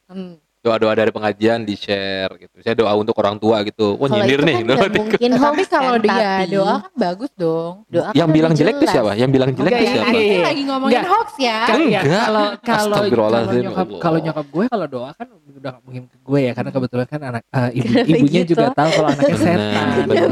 Hmm. 0.09 0.37
Doa-doa 0.59 0.93
dari 0.99 1.11
pengajian 1.15 1.63
di 1.63 1.79
share 1.79 2.35
gitu. 2.35 2.57
Saya 2.67 2.75
doa 2.75 2.91
untuk 2.99 3.15
orang 3.15 3.39
tua 3.39 3.63
gitu. 3.63 3.95
Wah 3.95 4.11
Kalau 4.11 4.19
nyindir 4.19 4.41
nih. 4.43 4.57
kan 4.59 4.67
doa 4.67 4.77
nggak 4.77 4.93
mungkin. 4.99 5.29
Tapi 5.31 5.39
hoax 5.39 5.69
kalau 5.71 5.93
kan, 5.95 6.03
dia 6.03 6.15
tapi 6.19 6.45
doa 6.51 6.75
kan 6.83 6.93
bagus 6.99 7.31
dong. 7.39 7.75
Doa 7.87 8.11
yang 8.11 8.29
kan 8.29 8.37
bilang 8.37 8.53
jelek 8.59 8.75
tuh 8.83 8.89
siapa? 8.91 9.11
Yang 9.15 9.31
bilang 9.31 9.51
jelek 9.55 9.73
tuh 9.73 9.87
ya, 9.87 9.93
siapa? 9.95 10.19
Ini 10.19 10.39
lagi 10.43 10.63
ngomongin 10.67 10.95
Enggak. 10.99 11.11
hoax 11.15 11.29
ya. 11.39 11.59
Kan 11.63 11.79
ya, 11.87 12.01
Enggak. 12.03 12.25
kalau 12.27 12.47
kalau 12.59 12.79
kalau 12.79 12.97
Astagfirullahaladzim, 12.99 13.63
nyokap 13.63 13.87
kalau 14.03 14.19
nyokap 14.19 14.47
gue 14.51 14.65
kalau 14.67 14.87
doa 14.91 15.11
kan 15.15 15.27
udah 15.31 15.71
gak 15.75 15.83
mungkin 15.87 16.03
ke 16.11 16.17
gue 16.19 16.41
ya. 16.43 16.53
Karena 16.59 16.71
kebetulan 16.75 17.07
kan 17.07 17.21
anak 17.23 17.43
eh, 17.49 17.71
ibu, 17.79 17.91
ibunya 18.03 18.43
gitu? 18.43 18.51
juga 18.55 18.67
tahu 18.75 18.91
kalau 18.91 19.09
anaknya 19.15 19.37
setan. 19.39 19.87
benar? 20.11 20.29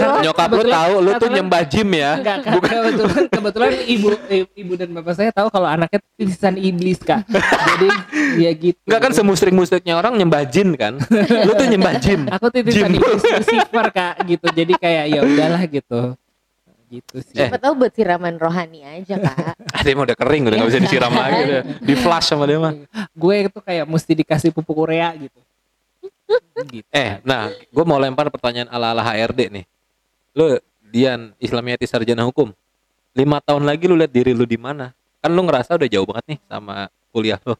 Karena 0.00 0.18
nyokap 0.24 0.48
lu 0.50 0.64
tahu 0.64 0.92
lu 1.04 1.10
tuh 1.20 1.28
nyembah 1.28 1.62
jim 1.68 1.88
ya. 1.92 2.12
Enggak, 2.16 2.38
kan 2.48 2.52
kebetulan 2.56 3.24
kebetulan 3.28 3.70
ibu 3.84 4.08
ibu 4.56 4.72
dan 4.72 4.88
bapak 4.96 5.14
saya 5.20 5.30
tahu 5.36 5.48
kalau 5.52 5.68
anaknya 5.68 6.00
titisan 6.16 6.56
iblis 6.56 7.00
kak. 7.04 7.28
Jadi 7.76 7.88
ya 8.40 8.50
gitu. 8.56 8.80
Enggak 8.88 9.00
kan 9.04 9.12
semusrik-musriknya 9.50 9.94
orang 9.98 10.14
nyembah 10.14 10.42
jin 10.46 10.78
kan 10.78 10.94
lu 11.46 11.52
tuh 11.52 11.66
nyembah 11.66 11.94
jin 11.98 12.30
Aku 12.30 12.46
titisan 12.48 12.94
Jim. 12.94 13.02
iblis 13.02 13.22
Lucifer 13.26 13.86
kak 13.90 14.14
gitu. 14.24 14.46
Jadi 14.54 14.72
kayak 14.78 15.04
ya 15.10 15.20
udahlah 15.26 15.62
gitu. 15.66 16.00
Gitu 16.90 17.16
sih. 17.22 17.38
Eh. 17.38 17.46
siapa 17.46 17.58
tahu 17.58 17.86
buat 17.86 17.92
siraman 17.94 18.34
rohani 18.34 18.82
aja 18.82 19.14
kak 19.14 19.54
ah 19.54 19.80
dia 19.86 19.94
mah 19.94 20.10
udah 20.10 20.18
kering 20.18 20.42
udah 20.50 20.56
nggak 20.58 20.70
bisa 20.74 20.80
disiram 20.82 21.12
lagi 21.14 21.40
udah 21.46 21.62
di 21.78 21.94
flash 21.94 22.34
sama 22.34 22.50
dia 22.50 22.58
mah 22.58 22.74
Gue 23.14 23.46
itu 23.46 23.58
kayak 23.62 23.86
mesti 23.86 24.12
dikasih 24.18 24.50
pupuk 24.50 24.74
urea 24.74 25.14
gitu. 25.14 25.38
gitu. 26.66 26.86
eh 26.90 27.22
nah 27.22 27.46
gue 27.46 27.84
mau 27.86 27.94
lempar 27.94 28.26
pertanyaan 28.34 28.66
ala 28.74 28.90
ala 28.90 29.06
HRD 29.06 29.54
nih 29.54 29.64
lu 30.34 30.58
Dian 30.90 31.30
Islamiyati 31.38 31.86
sarjana 31.86 32.26
hukum 32.26 32.50
lima 33.14 33.38
tahun 33.38 33.70
lagi 33.70 33.86
lu 33.86 33.94
lihat 33.94 34.10
diri 34.10 34.34
lu 34.34 34.42
di 34.42 34.58
mana 34.58 34.90
kan 35.22 35.30
lu 35.30 35.46
ngerasa 35.46 35.78
udah 35.78 35.86
jauh 35.86 36.06
banget 36.10 36.24
nih 36.34 36.38
sama 36.50 36.90
kuliah 37.14 37.38
lu 37.46 37.54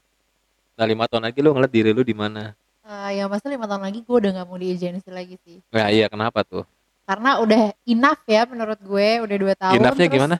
nah 0.80 0.88
lima 0.88 1.04
tahun 1.04 1.28
lagi 1.28 1.44
lu 1.44 1.52
ngeliat 1.52 1.68
diri 1.68 1.92
lu 1.92 2.00
di 2.00 2.16
mana? 2.16 2.56
Eh, 2.80 3.20
yang 3.20 3.28
pasti 3.28 3.52
lima 3.52 3.68
tahun 3.68 3.84
lagi 3.84 4.00
gue 4.00 4.16
udah 4.16 4.30
gak 4.32 4.46
mau 4.48 4.56
di 4.56 4.72
agensi 4.72 5.12
lagi 5.12 5.36
sih. 5.44 5.60
Nah 5.68 5.92
iya 5.92 6.08
kenapa 6.08 6.40
tuh? 6.40 6.64
Karena 7.04 7.36
udah 7.36 7.76
enough 7.84 8.22
ya 8.24 8.48
menurut 8.48 8.80
gue 8.80 9.08
udah 9.20 9.36
dua 9.36 9.54
tahun 9.54 9.76
Enoughnya 9.76 10.06
terus 10.08 10.16
gimana? 10.16 10.36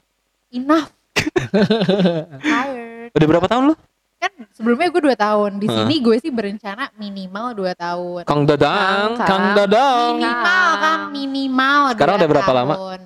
enough. 0.49 0.89
Tired. 2.41 3.09
Udah 3.13 3.27
berapa 3.29 3.45
tahun 3.45 3.63
lu? 3.69 3.75
Kan 4.17 4.31
sebelumnya 4.49 4.89
gue 4.89 5.01
dua 5.01 5.17
tahun 5.17 5.51
di 5.57 5.67
sini 5.69 5.95
gue 6.01 6.17
sih 6.17 6.33
berencana 6.33 6.89
minimal 6.97 7.53
dua 7.53 7.77
tahun. 7.77 8.25
Kang 8.25 8.49
Dadang 8.49 9.21
Kang, 9.21 9.29
Kang. 9.29 9.45
Dadang. 9.53 10.13
Minimal 10.17 10.69
kan 10.75 10.99
minimal 11.13 11.81
Sekarang 11.93 12.15
udah 12.17 12.29
berapa 12.33 12.51
lama? 12.51 12.75
tahun. 12.81 13.01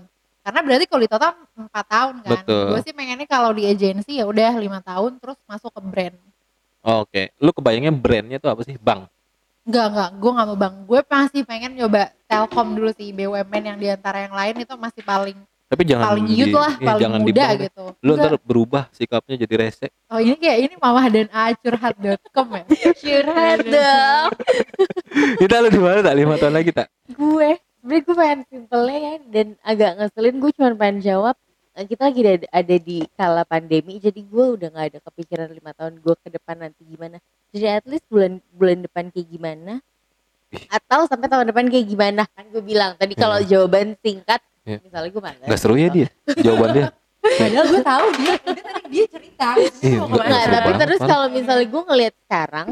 karena 0.45 0.60
berarti 0.62 0.86
kalau 0.86 1.02
di 1.02 1.10
total 1.10 1.32
empat 1.58 1.86
tahun 1.89 2.15
kan. 2.21 2.32
Betul. 2.32 2.65
gue 2.71 2.82
sih 2.86 2.93
pengennya 2.93 3.26
kalau 3.26 3.50
di 3.52 3.63
agensi 3.65 4.21
ya 4.21 4.24
udah 4.24 4.54
lima 4.56 4.78
tahun 4.80 5.17
terus 5.17 5.36
masuk 5.50 5.74
ke 5.74 5.82
brand 5.82 6.15
Oke, 6.86 7.34
lu 7.38 7.50
kebayangnya 7.50 7.89
brandnya 7.89 8.38
tuh 8.38 8.48
apa 8.48 8.62
sih? 8.62 8.78
Bang. 8.78 9.10
Enggak, 9.65 9.86
enggak, 9.89 10.10
gue 10.13 10.32
gak 10.32 10.45
mau 10.45 10.54
bang 10.56 10.76
Gue 10.86 11.02
masih 11.04 11.41
pengen 11.41 11.74
nyoba 11.74 12.13
Telkom 12.24 12.78
dulu 12.78 12.93
sih 12.93 13.10
BUMN 13.10 13.63
yang 13.65 13.78
di 13.82 13.89
antara 13.89 14.21
yang 14.21 14.30
lain 14.32 14.62
itu 14.62 14.78
masih 14.78 15.02
paling 15.02 15.34
Tapi 15.65 15.82
jangan 15.82 16.06
paling 16.06 16.26
di- 16.30 16.38
youth 16.38 16.54
lah, 16.54 16.74
iya, 16.76 16.86
paling 16.86 17.02
jangan 17.02 17.19
muda 17.19 17.45
gitu 17.58 17.84
Lu 17.98 18.12
Enggak. 18.13 18.30
ntar 18.30 18.34
berubah 18.39 18.84
sikapnya 18.93 19.41
jadi 19.41 19.56
rese. 19.60 19.89
Oh 20.06 20.21
ini 20.21 20.38
kayak 20.38 20.60
ini 20.62 20.76
Mama 20.78 21.10
dan 21.10 21.26
acurhat.com 21.28 22.48
ya 22.54 22.63
curhat 23.02 23.60
dong 23.65 24.30
Kita 25.41 25.56
lu 25.58 25.69
di 25.69 25.82
mana 25.82 26.00
tak 26.00 26.13
lima 26.13 26.38
tahun 26.38 26.54
lagi 26.54 26.69
tak? 26.69 26.88
gue 27.08 27.50
sebenernya 27.82 28.02
gue 28.02 28.15
pengen 28.15 28.39
simpelnya 28.45 28.98
ya 29.00 29.13
dan 29.28 29.48
agak 29.62 29.91
ngeselin 29.95 30.36
gue 30.38 30.52
cuma 30.54 30.69
pengen 30.76 30.98
jawab 31.02 31.36
kita 31.83 32.07
lagi 32.07 32.19
ada, 32.23 32.47
ada 32.55 32.75
di 32.79 33.03
kala 33.19 33.43
pandemi 33.43 33.99
jadi 33.99 34.15
gue 34.23 34.45
udah 34.55 34.67
nggak 34.71 34.88
ada 34.95 34.99
kepikiran 35.03 35.51
lima 35.51 35.75
tahun 35.75 35.99
gue 35.99 36.15
ke 36.23 36.29
depan 36.31 36.55
nanti 36.63 36.88
gimana. 36.88 37.19
Jadi 37.51 37.65
at 37.67 37.83
least 37.83 38.07
bulan 38.07 38.39
bulan 38.55 38.79
depan 38.88 39.11
kayak 39.11 39.27
gimana? 39.27 39.83
Atau 40.71 41.03
sampai 41.11 41.27
tahun 41.27 41.51
depan 41.51 41.67
kayak 41.67 41.88
gimana? 41.91 42.23
Kan 42.31 42.47
gue 42.47 42.63
bilang 42.63 42.95
tadi 42.95 43.11
kalau 43.11 43.43
Iya. 43.43 43.47
jawaban 43.59 43.99
singkat 43.99 44.39
Iya. 44.63 44.79
misalnya 44.81 45.09
gue 45.11 45.21
malas 45.21 45.47
Gak 45.51 45.59
seru 45.59 45.75
ya 45.75 45.89
dia 45.91 46.07
jawaban 46.39 46.69
dia. 46.71 46.85
Padahal 47.25 47.65
gue 47.67 47.81
tahu 47.81 48.05
dia, 48.21 48.33
dia 48.39 48.63
tadi 48.63 48.81
dia 48.93 49.05
cerita. 49.11 49.47
Iya, 49.83 49.97
mau 49.99 50.07
nggak. 50.13 50.25
Nggak, 50.29 50.45
tapi 50.45 50.69
banget, 50.71 50.81
terus 50.85 50.99
kalau 51.03 51.27
misalnya 51.27 51.67
gue 51.67 51.83
ngelihat 51.91 52.15
sekarang 52.23 52.67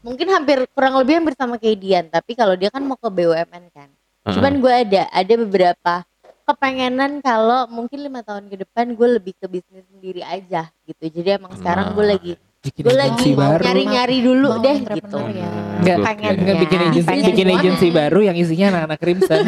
mungkin 0.00 0.26
hampir 0.32 0.58
kurang 0.72 0.94
lebih 1.02 1.14
hampir 1.20 1.34
sama 1.36 1.60
kayak 1.60 1.76
Dian 1.82 2.06
tapi 2.08 2.32
kalau 2.32 2.54
dia 2.54 2.70
kan 2.70 2.80
mau 2.86 2.94
ke 2.94 3.10
BUMN 3.10 3.64
kan. 3.74 3.88
Cuman 4.30 4.52
gue 4.62 4.72
ada 4.86 5.02
ada 5.10 5.34
beberapa 5.34 5.94
kepengenan 6.50 7.12
kalau 7.20 7.66
mungkin 7.66 7.98
lima 8.00 8.20
tahun 8.20 8.46
ke 8.46 8.62
depan 8.62 8.92
gue 8.92 9.08
lebih 9.16 9.32
ke 9.34 9.46
bisnis 9.46 9.86
sendiri 9.86 10.20
aja 10.20 10.68
gitu 10.84 11.04
jadi 11.10 11.38
emang 11.38 11.54
sekarang 11.54 11.92
gue 11.92 12.02
Nah. 12.02 12.12
lagi 12.12 12.32
Bikin 12.60 12.82
gue 12.84 12.92
lagi 12.92 13.28
nyari-nyari 13.32 14.20
dulu 14.20 14.52
Mau 14.52 14.60
deh 14.60 14.76
gitu 14.84 15.16
ya. 15.32 15.48
Nggak, 15.80 15.96
pengen 16.04 16.32
Nggak 16.36 16.52
ya, 16.52 16.60
bikin 16.60 16.80
agensi, 16.84 17.08
pengen 17.08 17.24
bikin 17.32 17.48
agensi 17.48 17.86
baru 17.88 18.20
yang 18.20 18.36
isinya 18.36 18.66
anak-anak 18.68 18.98
crimson. 19.00 19.38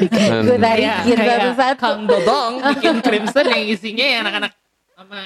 Gue 0.48 0.56
tarikin 0.56 0.96
Kayak- 1.12 1.20
kayak 1.20 1.38
satu-satu 1.44 1.74
Kang 1.76 2.00
Dodong 2.08 2.52
bikin 2.72 2.96
crimson 3.04 3.46
yang 3.46 3.62
isinya 3.68 4.06
ya 4.06 4.16
anak-anak 4.24 4.52
sama 4.96 5.18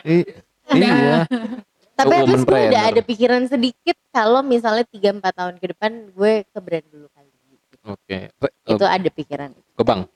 Iya. 0.66 1.30
tapi 1.94 2.10
at 2.10 2.18
Woman 2.18 2.28
least 2.28 2.44
gue 2.44 2.60
udah 2.68 2.82
ada 2.90 3.00
pikiran 3.06 3.42
sedikit 3.46 3.96
kalau 4.10 4.42
misalnya 4.42 4.82
3-4 4.82 5.22
tahun 5.30 5.54
ke 5.56 5.66
depan 5.70 5.90
gue 6.10 6.32
ke 6.42 6.58
brand 6.58 6.86
dulu 6.90 7.06
kali 7.08 7.30
Oke. 7.86 8.18
Itu 8.66 8.82
ada 8.82 9.08
pikiran 9.08 9.54
Ke 9.54 9.82
bang. 9.86 10.10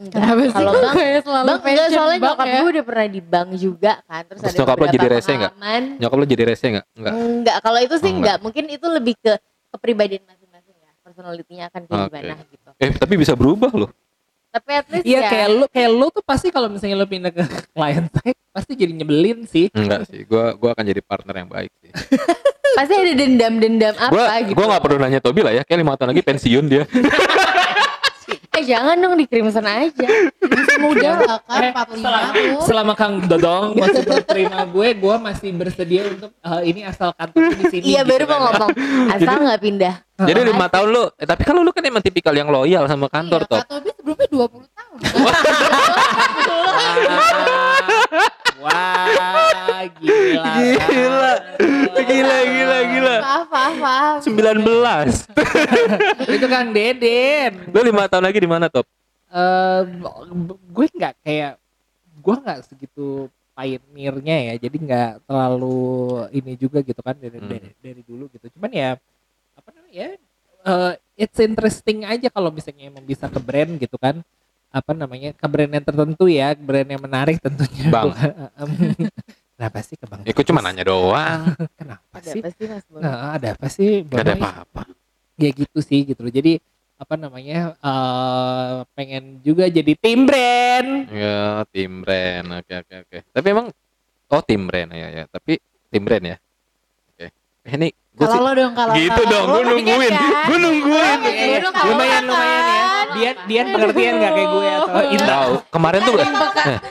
Enggak. 0.00 0.16
Kenapa 0.16 0.40
sih 0.40 0.50
kalau 0.50 0.72
bang 0.72 0.94
kayak 0.96 1.20
selalu 1.20 1.44
Bang 1.46 1.60
enggak 1.60 1.88
soalnya 1.90 2.16
bang 2.16 2.24
nyokap 2.24 2.46
ya? 2.46 2.56
gue 2.56 2.70
udah 2.72 2.84
pernah 2.88 3.06
di 3.06 3.20
bank 3.20 3.48
juga 3.54 3.92
kan 4.02 4.22
terus, 4.24 4.40
Terus 4.40 4.48
ada 4.50 4.58
nyokap 4.58 4.76
lo 4.76 4.86
jadi 4.88 5.06
rese 5.06 5.32
nggak? 5.36 5.52
Nyokap 6.00 6.16
lu 6.16 6.26
jadi 6.26 6.44
rese 6.46 6.66
nggak? 6.66 6.86
Enggak. 6.96 7.12
Enggak, 7.14 7.56
kalau 7.60 7.78
itu 7.78 7.94
sih 7.94 8.08
Oh, 8.08 8.16
enggak. 8.16 8.36
Mungkin 8.40 8.64
itu 8.66 8.86
lebih 8.88 9.14
ke 9.14 9.32
kepribadian 9.70 10.22
masing-masing 10.24 10.72
ya. 10.74 10.90
Personalitinya 11.00 11.64
akan 11.68 11.80
kayak 11.84 12.00
Oke. 12.00 12.16
gimana 12.16 12.32
gitu. 12.48 12.70
Eh 12.76 12.88
tapi 12.96 13.14
bisa 13.14 13.32
berubah 13.36 13.70
loh. 13.70 13.90
Tapi 14.50 14.70
at 14.72 14.86
least 14.88 15.04
Iya 15.04 15.20
ya. 15.20 15.30
kayak 15.30 15.48
lu 15.52 15.64
kayak 15.68 15.90
lu 15.92 16.06
tuh 16.08 16.24
pasti 16.24 16.48
kalau 16.48 16.66
misalnya 16.66 16.96
lu 16.96 17.06
pindah 17.06 17.30
ke 17.30 17.44
client 17.70 18.08
side 18.10 18.40
pasti 18.50 18.72
jadi 18.74 18.92
nyebelin 18.94 19.44
sih. 19.44 19.68
Enggak 19.70 20.08
sih. 20.08 20.24
Gua 20.24 20.56
gua 20.56 20.72
akan 20.72 20.82
jadi 20.82 21.04
partner 21.04 21.34
yang 21.36 21.50
baik 21.52 21.70
sih. 21.78 21.92
pasti 22.70 22.94
ada 22.94 23.12
dendam-dendam 23.12 23.94
apa 23.94 24.10
Gua 24.10 24.24
gitu. 24.40 24.56
gua 24.56 24.66
nggak 24.66 24.82
perlu 24.82 24.96
nanya 24.96 25.20
Tobi 25.20 25.44
lah 25.44 25.52
ya. 25.52 25.62
Kayak 25.62 25.78
lima 25.84 25.92
tahun 25.94 26.10
lagi 26.10 26.22
pensiun 26.24 26.64
dia. 26.66 26.82
Eh 28.60 28.68
jangan 28.68 28.92
dong 28.92 29.16
di 29.16 29.24
Crimson 29.24 29.64
aja. 29.64 30.04
Masih 30.36 30.76
muda 30.84 31.16
lah 31.16 31.40
kan 31.48 31.64
Eh, 31.64 31.72
45 31.72 31.96
selama, 31.96 32.28
tuh. 32.28 32.60
selama 32.68 32.92
Kang 32.92 33.14
Dodong 33.24 33.72
masih 33.72 34.04
terima 34.28 34.68
gue, 34.68 34.88
gue 34.92 35.14
masih 35.16 35.48
bersedia 35.56 36.04
untuk 36.04 36.36
eh, 36.36 36.60
ini 36.68 36.84
asal 36.84 37.16
kantor 37.16 37.56
di 37.56 37.64
sini. 37.72 37.96
Iya 37.96 38.04
gitu 38.04 38.12
baru 38.12 38.24
kan. 38.28 38.36
mau 38.36 38.52
ngomong. 38.52 38.70
Asal 39.16 39.36
nggak 39.40 39.60
pindah. 39.64 39.94
Jadi 40.20 40.40
lima 40.44 40.68
tahun 40.68 40.88
lu, 40.92 41.08
eh, 41.08 41.24
tapi 41.24 41.40
kalau 41.48 41.64
lu 41.64 41.72
kan 41.72 41.80
emang 41.80 42.04
tipikal 42.04 42.36
yang 42.36 42.52
loyal 42.52 42.84
sama 42.84 43.08
kantor 43.08 43.48
iya. 43.48 43.52
Kak 43.56 43.64
Tobi 43.64 43.88
sebelumnya 43.96 44.28
20 44.28 44.76
tahun 44.76 45.00
gila. 50.00 50.44
Gila. 50.60 51.32
Gila, 52.00 52.38
gila, 52.44 52.78
gila. 52.84 53.16
Maaf, 53.20 53.46
maaf, 53.48 53.74
maaf. 53.76 54.16
19 54.24 54.29
Itu 56.36 56.46
Kang 56.46 56.72
Deden. 56.72 57.70
Lu 57.70 57.80
lima 57.80 58.08
tahun 58.08 58.24
lagi 58.26 58.40
di 58.40 58.50
mana 58.50 58.66
top? 58.66 58.86
eh 59.30 59.80
gue 60.74 60.86
nggak 60.90 61.14
kayak 61.22 61.54
gue 62.18 62.34
nggak 62.34 62.58
segitu 62.66 63.30
pioneernya 63.54 64.36
ya 64.50 64.54
jadi 64.58 64.74
nggak 64.74 65.10
terlalu 65.22 65.78
ini 66.34 66.58
juga 66.58 66.82
gitu 66.82 66.98
kan 66.98 67.14
dari 67.14 67.38
Hmm. 67.38 67.46
dari, 67.46 67.70
dari 67.78 68.02
dulu 68.02 68.26
gitu 68.34 68.50
cuman 68.58 68.74
ya 68.74 68.90
apa 69.54 69.68
namanya 69.70 69.94
ya 69.94 70.08
eh, 70.66 70.92
it's 71.14 71.38
interesting 71.38 72.02
aja 72.02 72.26
kalau 72.26 72.50
misalnya 72.50 72.90
emang 72.90 73.06
bisa 73.06 73.30
ke 73.30 73.38
brand 73.38 73.78
gitu 73.78 73.94
kan 74.02 74.18
apa 74.70 74.92
namanya 74.94 75.30
ke 75.30 75.46
brand 75.46 75.78
yang 75.78 75.86
tertentu 75.86 76.26
ya 76.26 76.50
brand 76.58 76.90
yang 76.90 77.02
menarik 77.02 77.38
tentunya 77.38 77.86
Bang. 77.86 78.10
Kenapa 79.60 79.84
sih 79.84 79.92
ke 79.92 80.08
bang 80.08 80.24
Ya, 80.24 80.32
gue 80.32 80.40
cuma 80.42 80.60
nanya 80.60 80.82
doang. 80.82 81.52
kenapa 81.78 82.14
Ada 82.14 82.24
sih 82.26 82.40
apa 82.40 82.48
sih 82.50 82.64
Mas 82.64 82.84
Boy? 82.86 83.00
nah, 83.00 83.36
ada 83.36 83.48
apa 83.52 83.66
sih 83.68 83.90
Gak 84.02 84.24
ada 84.24 84.32
apa-apa. 84.34 84.82
ya 85.36 85.50
gitu 85.50 85.78
sih 85.80 86.00
gitu 86.02 86.20
loh 86.20 86.28
jadi 86.30 86.56
apa 86.96 87.14
namanya 87.14 87.72
eh 87.74 88.72
pengen 88.90 89.24
juga 89.40 89.68
jadi 89.68 89.92
tim 89.94 90.24
brand 90.24 90.88
Ya, 91.08 91.60
tim 91.68 92.00
brand. 92.00 92.46
Oke, 92.56 92.72
oke, 92.74 92.94
oke. 93.04 93.18
Tapi 93.26 93.46
emang 93.46 93.68
oh 94.26 94.42
tim 94.42 94.64
brand 94.64 94.88
ya 94.90 95.08
ya. 95.10 95.24
Tapi 95.26 95.60
tim 95.88 96.02
brand 96.02 96.24
ya. 96.26 96.36
Oke. 97.10 97.26
Eh, 97.62 97.72
ini 97.74 97.88
gue 97.90 98.20
sih 98.22 98.32
Kalau 98.32 98.48
lo 98.48 98.52
dong, 98.54 98.72
kalau 98.72 98.92
gitu 98.94 99.12
kalau 99.18 99.28
dong. 99.30 99.46
Gue 99.46 99.62
nungguin. 99.66 100.12
kan? 100.12 100.44
Gue 100.46 100.58
nungguin. 100.58 101.18
Dong, 101.58 101.72
kalau 101.72 101.88
lumayan 101.90 102.22
lumayan 102.22 102.64
ya 102.64 102.80
kan? 102.80 103.06
dia 103.10 103.30
dia 103.42 103.62
pengertian 103.66 104.14
nggak 104.16 104.32
kayak 104.32 104.48
gue 104.50 104.66
atau 104.70 105.02
Indah 105.10 105.28
Tahu. 105.30 105.52
Kemarin 105.68 106.00
tuh 106.00 106.12
udah. 106.14 106.28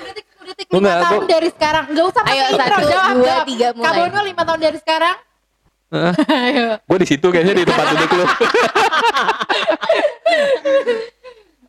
lima 0.71 0.79
nggak- 0.79 1.01
tahun 1.01 1.17
gua- 1.19 1.29
dari 1.29 1.49
sekarang. 1.49 1.83
Enggak 1.87 2.05
usah 2.05 2.21
Ayo 2.21 2.29
pakai 2.29 2.45
intro, 2.45 2.61
satu, 2.69 2.85
jawab, 2.85 3.09
dua, 3.11 3.25
jawab. 3.25 3.45
tiga 3.45 3.67
Kak 3.67 3.75
mulai. 3.75 3.97
Bono 3.99 4.19
lima 4.23 4.43
tahun 4.43 4.59
dari 4.61 4.77
sekarang. 4.77 5.17
Heeh. 5.89 6.13
Ayo. 6.45 6.65
Gue 6.79 6.97
di 6.99 7.07
situ 7.07 7.27
kayaknya 7.27 7.53
di 7.55 7.63
tempat 7.65 7.85
duduk 7.89 8.11
lu. 8.11 8.25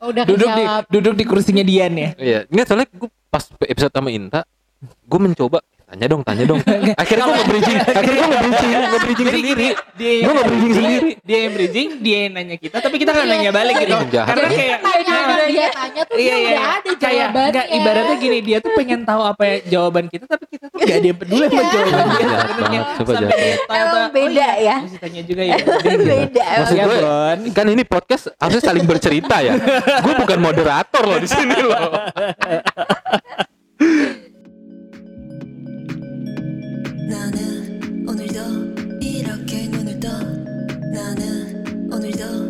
Udah 0.03 0.25
duduk 0.25 0.49
di 0.51 0.65
duduk 0.91 1.15
di 1.15 1.25
kursinya 1.25 1.61
Dian 1.61 1.93
ya 1.93 2.11
Iya, 2.15 2.39
enggak 2.47 2.67
soalnya 2.67 2.89
gue 2.91 3.09
pas 3.29 3.45
episode 3.63 3.93
sama 3.93 4.09
Inta, 4.09 4.49
gue 4.81 5.19
mencoba 5.19 5.61
tanya 5.91 6.07
dong, 6.07 6.23
tanya 6.23 6.45
dong. 6.47 6.61
Akhirnya 7.03 7.25
gue 7.27 7.35
nge-bridging, 7.35 7.79
akhirnya 7.83 8.15
gue 8.15 8.29
nge-bridging, 8.31 8.71
nge-bridging 8.71 9.29
sendiri. 9.29 9.69
dia 9.99 10.13
Gua 10.23 10.33
nggak 10.33 10.47
bridging 10.47 10.73
sendiri. 10.73 11.11
dia 11.21 11.39
yang 11.41 11.53
bridging 11.53 11.89
dia 11.99 12.19
yang 12.23 12.33
nanya 12.33 12.57
kita 12.57 12.77
tapi 12.79 12.97
kita 12.97 13.11
nggak 13.11 13.27
nanya 13.27 13.51
balik 13.51 13.75
gitu 13.77 13.91
Iya, 13.91 14.07
jahat. 14.09 14.29
karena 14.31 14.47
Jadi 14.47 14.57
kayak 14.57 14.71
yang 14.71 15.51
dia 15.51 15.69
tanya 15.71 16.03
tuh 16.07 16.17
iya 16.17 16.25
dia 16.25 16.31
iya 16.31 16.37
udah 16.41 16.63
ada 16.71 16.91
kayak 16.95 17.27
jawabannya. 17.27 17.51
nggak 17.51 17.67
ibaratnya 17.75 18.17
gini 18.17 18.39
dia 18.41 18.59
tuh 18.63 18.73
pengen 18.73 19.01
tahu 19.03 19.23
apa 19.27 19.43
ya 19.43 19.57
jawaban 19.69 20.05
kita 20.07 20.25
tapi 20.25 20.45
kita 20.47 20.65
tuh 20.71 20.79
gak 20.79 20.95
ada 20.95 21.07
yang 21.11 21.19
peduli 21.19 21.45
sama 21.45 21.63
jawaban 21.67 22.07
dia 22.71 22.83
coba 22.97 23.11
sampai 23.11 23.35
dia 23.35 23.57
beda 24.11 24.21
oh 24.21 24.31
iya, 24.31 24.51
ya. 24.57 24.77
mesti 24.81 24.99
tanya 24.99 25.23
juga 25.27 25.43
ya. 25.45 25.57
Beda. 26.11 26.45
Maksud 26.63 26.77
gue, 26.79 26.99
kan 27.51 27.67
ini 27.67 27.83
podcast 27.83 28.25
harusnya 28.37 28.63
saling 28.63 28.87
bercerita 28.87 29.37
ya. 29.43 29.55
gue 30.01 30.15
bukan 30.17 30.39
moderator 30.39 31.03
loh 31.05 31.19
di 31.19 31.29
sini 31.29 31.57
loh. 31.61 31.91
나는 37.11 38.07
오늘도 38.09 39.01
이렇게 39.01 39.67
눈을 39.67 39.99
떠. 39.99 40.09
나는 40.93 41.93
오늘도 41.93 42.50